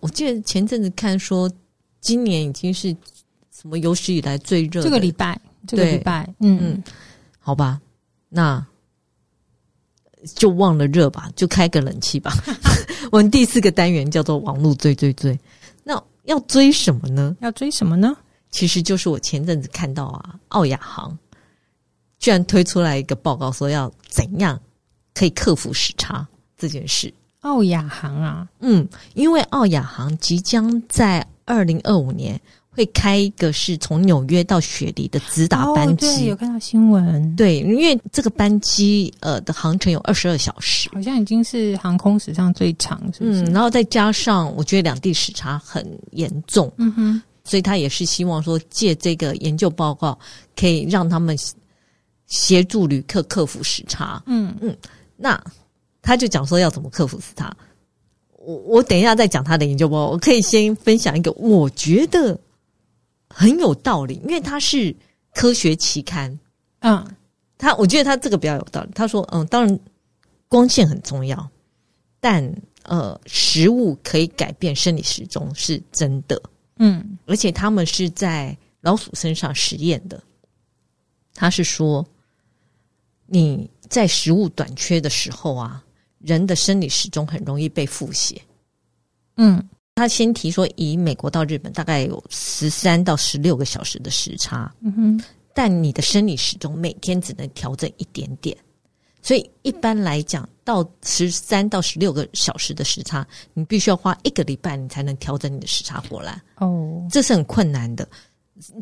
[0.00, 1.50] 我记得前阵子看说，
[2.00, 2.94] 今年已经是
[3.50, 4.82] 什么有史以来最热。
[4.82, 6.84] 这个礼拜，这个礼拜，嗯嗯，
[7.38, 7.80] 好吧，
[8.28, 8.64] 那
[10.34, 12.32] 就忘了热吧，就开个冷气吧。
[13.10, 15.38] 我们第四个单元叫做网络追追追，
[15.84, 17.36] 那要追什么呢？
[17.40, 18.16] 要追什么呢？
[18.50, 21.16] 其实就是我前阵子看到啊，奥亚航
[22.18, 24.60] 居然推出来一个报告，说要怎样
[25.14, 26.26] 可以克服时差
[26.56, 27.12] 这件事。
[27.46, 32.38] 奥亚航啊，嗯，因为奥亚航即将在二零二五年
[32.70, 36.06] 会开一个是从纽约到雪梨的直达班机。
[36.08, 37.36] 哦，对，有看到新闻。
[37.36, 43.42] 对，因为这个班机呃的航程有二十二小时，好像已经是航空史上最长，是不是？
[43.42, 50.18] 嗯，然后再加上我觉得两地时差很严重，嗯哼，所以他也是希望说借这个研究报告
[50.56, 51.38] 可以让他们
[52.26, 54.20] 协助旅客克服时差。
[54.26, 54.76] 嗯嗯，
[55.16, 55.40] 那。
[56.06, 57.52] 他就讲说要怎么克服死他，
[58.38, 62.38] 我我等一下再讲他的研究报告，我可以先分享一个我觉得
[63.28, 64.94] 很有道理，因为他是
[65.34, 66.38] 科学期刊，
[66.78, 67.04] 嗯，
[67.58, 68.90] 他我觉得他这个比较有道理。
[68.94, 69.80] 他说，嗯，当然
[70.46, 71.50] 光线很重要，
[72.20, 72.54] 但
[72.84, 76.40] 呃，食物可以改变生理时钟是真的，
[76.76, 80.22] 嗯，而且他们是在老鼠身上实验的，
[81.34, 82.06] 他是说
[83.26, 85.82] 你在食物短缺的时候啊。
[86.26, 88.42] 人的生理时钟很容易被复写。
[89.36, 89.62] 嗯，
[89.94, 94.74] 他先提说，以美国到日本大概有十三到十六个小时的时差。
[94.80, 95.24] 嗯哼，
[95.54, 98.56] 但你的生理时钟每天只能调整一点点，
[99.22, 106.42] 所以一般来讲，到十三到十六个小时的时差，你必须要花一个礼拜，你才能调整你的时差过来。
[106.56, 108.08] 哦，这是很困难的。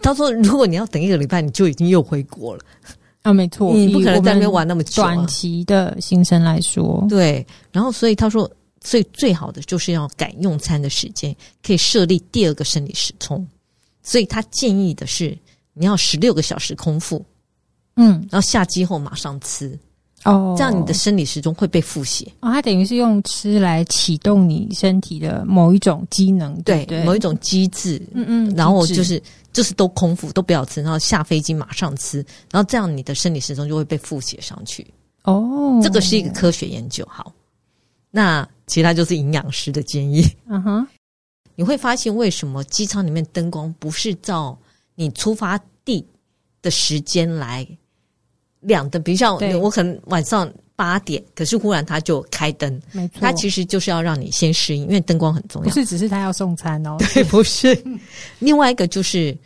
[0.01, 2.65] 他说，如果你要等一个礼拜，你就已经又回国了。
[3.25, 7.45] 啊，没错，你不可能在那边玩那么久，短期的行程来说，对。
[7.73, 8.49] 然后，所以他说，
[8.83, 13.47] 所以最好的就是要改用餐的时间，可以设立第二个生理时钟。
[14.03, 15.37] 所以他建议的是，
[15.73, 17.25] 你要十六个小时空腹，
[17.97, 19.79] 嗯，然后下机后马上吃。
[20.25, 22.27] 哦，这样你的生理时钟会被复写。
[22.41, 28.01] 哦，它等于是用吃来启动你身体的某一种机能，对，对，某一种机制。
[28.13, 29.23] 嗯嗯，然后就是
[29.53, 34.87] 就是都空腹，都不要吃，然后下飞机马上吃，然后这样你的生理时钟就会被复写上去。
[35.25, 37.07] 哦，这个是一个科学研究。
[37.11, 37.31] 好，
[38.11, 40.27] 那其他就是营养师的建议。
[40.49, 40.87] 嗯哼，
[41.55, 44.59] 你会发现为什么机舱里面灯光不是照
[44.95, 46.03] 你出发地
[46.63, 47.67] 的时间来。
[48.65, 55.69] 亮灯，比如像我可能晚上八点，可是忽然他就开灯，没错，他其实就是要让你先适应，因为灯光很重要。
[55.69, 56.97] 不是，只是他要送餐哦。
[57.15, 57.81] 对，不是。
[58.39, 59.37] 另外一个就是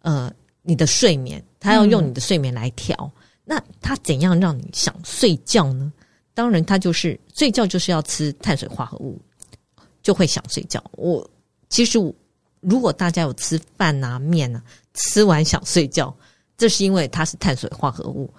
[0.00, 2.96] 呃，你的睡眠，他要用你的睡眠来调。
[2.98, 5.92] 嗯、那他怎样让你想睡觉呢？
[6.32, 9.20] 当然，他就是睡觉就是要吃碳水化合物，
[10.02, 10.82] 就会想睡觉。
[10.92, 11.28] 我
[11.68, 12.14] 其实我，
[12.60, 14.62] 如果大家有吃饭啊、面啊，
[14.94, 16.16] 吃完想睡觉，
[16.56, 18.32] 这是因为它是碳水化合物。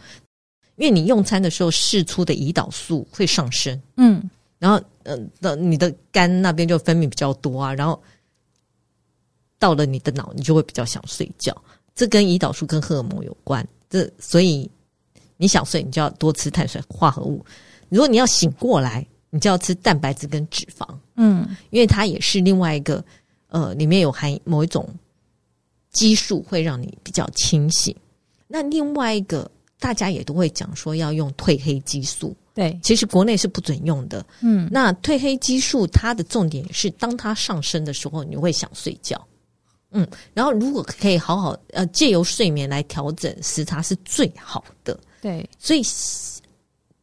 [0.79, 8.01] 因为你用餐的时候释出的胰岛素会上升，嗯，然后呃，的你的肝那边就分泌比较多啊，然后
[9.59, 11.53] 到了你的脑，你就会比较想睡觉。
[11.93, 13.67] 这跟胰岛素跟荷尔蒙有关。
[13.89, 14.71] 这所以
[15.35, 17.45] 你想睡，你就要多吃碳水化合物。
[17.89, 23.03] 如果你要醒过来，你就要吃蛋白质跟脂肪，嗯，因为它也是另外一个
[23.49, 24.87] 呃，里面有含某一种
[25.91, 27.93] 激素，会让你比较清醒。
[28.47, 29.51] 那另外一个。
[29.79, 34.25] 大家也都会讲说要用褪黑激素，对，其实国内是不准用的。
[34.41, 39.19] 嗯，那褪黑激素它的重点是，当它上升的时候，你会想睡觉。
[39.91, 44.99] 嗯，然后如果可以好好呃借由睡眠来调整时差是最好的。
[45.21, 45.81] 对，所以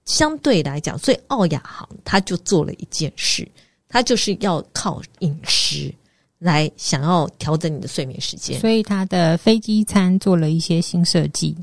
[0.05, 3.49] 相对来讲，所以奥雅航他就做了一件事，
[3.89, 5.93] 他就是要靠饮食
[6.39, 8.61] 来想要调整你的睡眠时间。
[8.61, 11.57] 所以他的飞机餐做了一些新设计。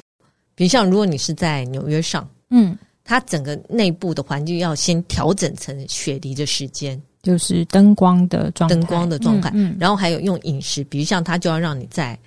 [0.64, 12.18] 比如像，如果你是在纽约上，嗯，它整个内部的环境要先调整成雪梨的时间，就是灯光的状态，灯光的状态，嗯，嗯，然后还有用饮食，比如像它就要让你在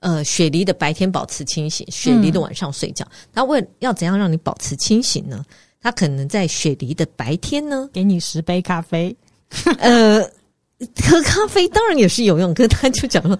[0.00, 3.06] 呃雪梨的白天保持清醒，雪梨的晚上睡觉。
[3.32, 5.42] 它为要怎样让你保持清醒呢？
[5.80, 9.16] 它可能在雪梨的白天呢，给你十杯咖啡，
[9.80, 10.20] 呃，
[11.02, 13.38] 喝咖啡当然也是有用，可是他就讲说，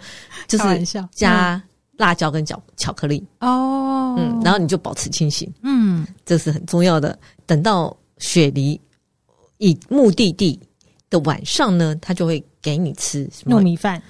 [0.48, 1.62] 就是加。
[2.00, 3.22] 辣椒跟巧巧克力。
[3.40, 7.16] 哦，嗯，然后你就保持清醒，嗯，这是很重要的。
[7.44, 8.80] 等到雪梨
[9.58, 10.58] 以目的地
[11.10, 14.02] 的晚上呢，他就会给你吃什么糯米饭、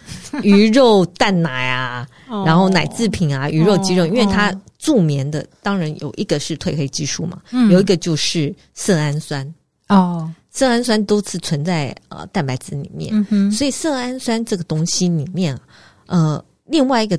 [0.45, 2.07] 鱼肉、蛋奶啊，
[2.47, 9.55] 然后奶制品啊，鱼肉、鸡肉，因为它助眠的，当然有一个是褪黑激素嘛，有一个就是色氨酸。
[9.89, 15.59] 哦，色氨酸都是存在呃蛋白质里面，所以色氨酸这个东西里面，
[16.07, 17.19] 呃，另外一个。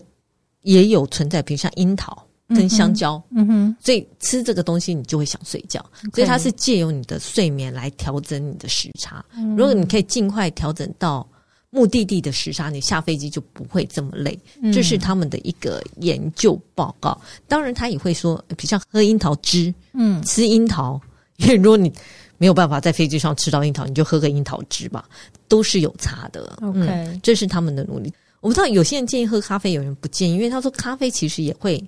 [0.62, 5.84] 也有存在，比如像樱桃跟香蕉，嗯哼，所以吃这个东西你就会想睡觉，
[6.14, 9.24] 所以它是借由你的睡眠来调整你的时差。
[9.56, 11.28] 如果你可以尽快调整到
[11.70, 14.38] 目的地的时差，你下飞机就不会这么累。
[14.74, 17.20] 这是他们的一个研究报告。
[17.48, 21.00] 当然，他也会说，比如像喝樱桃汁，嗯，吃樱桃，
[21.38, 21.92] 因为如果你
[22.38, 25.08] 没有办法在飞机上吃到樱桃，你就喝个樱桃汁吧，
[25.48, 26.58] 都是有差的。
[26.62, 28.12] OK，这是他们的努力。
[28.42, 31.82] 我不知道有些人建议喝咖啡，有人不建议，因为他说咖啡其实也会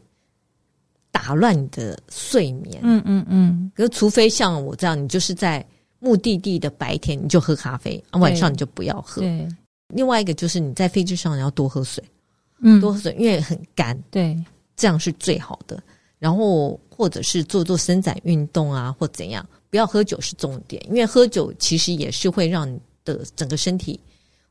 [1.11, 2.79] 打乱你的睡眠。
[2.83, 3.71] 嗯嗯嗯。
[3.75, 5.65] 可是除非像我这样，你就是在
[5.99, 9.21] 目的地的白天你就喝咖啡，啊，晚上你就不要喝。
[9.21, 9.47] 对。
[9.89, 12.03] 另外一个就是你在飞机上你要多喝水，
[12.61, 13.99] 嗯，多喝水，因为很干。
[14.09, 14.39] 对。
[14.75, 15.81] 这样是最好的。
[16.19, 23.99] 然后或者是做做伸展运动啊，或怎样，不要喝酒是重点，因为喝酒其实也是会让你的整个身体。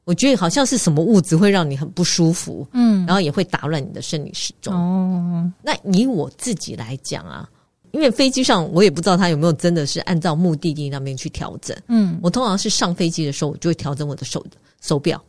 [0.05, 4.74] 我觉得好像是什么物质会让你很不舒服，嗯，然后也会打乱你的生理时钟。
[4.74, 7.48] 哦，那以我自己来讲啊，
[7.92, 11.76] 因为飞机上我也不知道他有没有真的是按照目的地那边去调整。
[11.86, 14.44] 嗯，我通常是上飞机的时候，我就会调整我的手
[14.80, 15.22] 手表，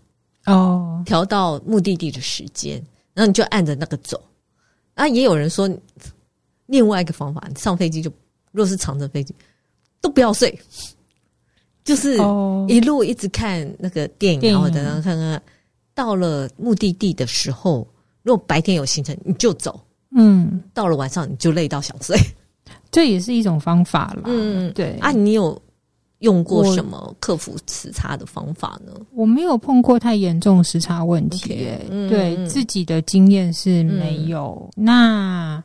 [0.47, 4.19] 哦，调到目的地的时间，然后你就按着那个走。
[4.95, 5.69] 啊，也有人说
[6.65, 8.11] 另外一个方法，你上飞机就
[8.51, 9.35] 若是长程飞机
[10.01, 10.59] 都不要睡。
[11.83, 12.17] 就是
[12.67, 15.41] 一路一直看那个电影，然后等等看看，
[15.93, 17.85] 到了目的地的时候，
[18.21, 19.79] 如果白天有行程，你就走。
[20.15, 22.17] 嗯，到了晚上你就累到想睡，
[22.91, 24.23] 这也是一种方法了。
[24.27, 25.59] 嗯，对啊，你有
[26.19, 28.93] 用过什么克服时差的方法呢？
[29.11, 34.69] 我，我没有碰过太严重时差问题，欸，Okay, 对，嗯，自己的经验是没有。
[34.77, 35.63] 嗯，那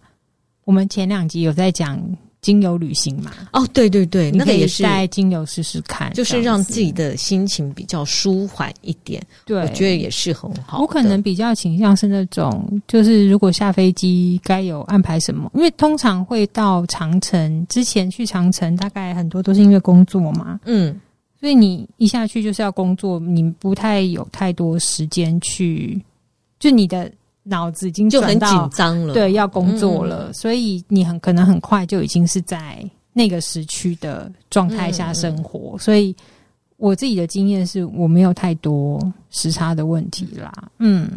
[0.65, 2.03] 我们前两集有在讲。
[2.41, 3.33] 精油旅行嘛？
[3.53, 9.21] 哦，对对对，那个也是带精油试试看，就是让自己的心情比较舒缓一点。
[9.45, 10.81] 对，我觉得也是很好。
[10.81, 20.61] 我可能比较倾向是那种，就是如果下飞机该有安排什么，因为通常会到长城之前去长城，大概很多都是因为工作嘛。
[20.65, 20.99] 嗯，
[21.41, 26.01] 所以你一下去就是要工作，你不太有太多时间去，
[26.61, 27.11] 就你的。
[27.49, 32.85] 脑子已经就很紧张了，对，要工作了，嗯、所以你很可能很快就已经是在
[33.15, 35.77] 那个时区的状态下生活。
[35.77, 36.15] 嗯、所以
[36.77, 40.53] 我自己的经验是我没有太多时差的问题啦。
[40.79, 41.11] 嗯，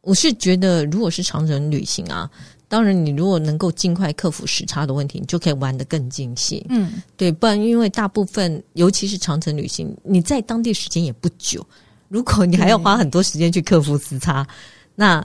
[0.00, 2.28] 我是觉得如果是长程旅行啊，
[2.66, 6.64] 当然，你如果能够尽快克服时差的问题，你就可以玩得更尽兴。
[6.70, 11.64] 嗯，对，不然因为大部分，尤其是长程旅行，你在当地时间也不久，
[12.08, 14.46] 如果你还要花很多时间去克服时差，
[14.94, 15.24] 那。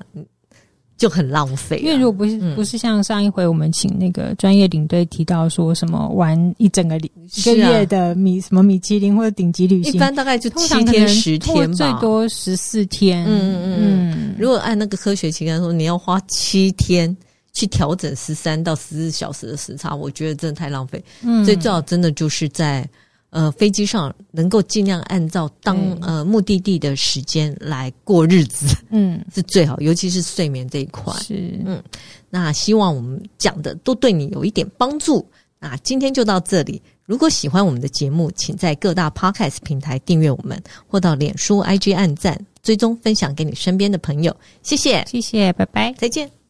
[1.03, 13.25] 就很浪费，因为如果不是、嗯、不是像上一回我们请那个专业领队提到说什么玩一整个一个月的米、啊、什么米其林或者顶级旅行，一般大概就七天十天吧，最多十四天。
[13.25, 14.35] 嗯嗯嗯。
[14.39, 17.13] 如果按那个科学期刊说，你要花七天
[17.51, 21.03] 去调整十三到十四小时的时差，我觉得真的太浪费。
[21.21, 22.89] 嗯，所以最好真的就是在。
[23.33, 31.11] 呃，飞机上能够尽量按照当呃目的地的时间来过日子，嗯， 是最好，尤其是睡眠这一块。
[31.15, 31.81] 是，嗯，
[32.29, 35.27] 那希望我们讲的都对你有一点帮助。
[35.59, 36.79] 那今天就到这里。
[37.05, 44.35] 如果喜欢我们的节目，请在各大 Podcast 平台订阅我们，或到脸书、IG 按赞、追踪、分享给你身边的朋友。
[44.61, 46.42] 谢谢，谢谢，拜拜，再见。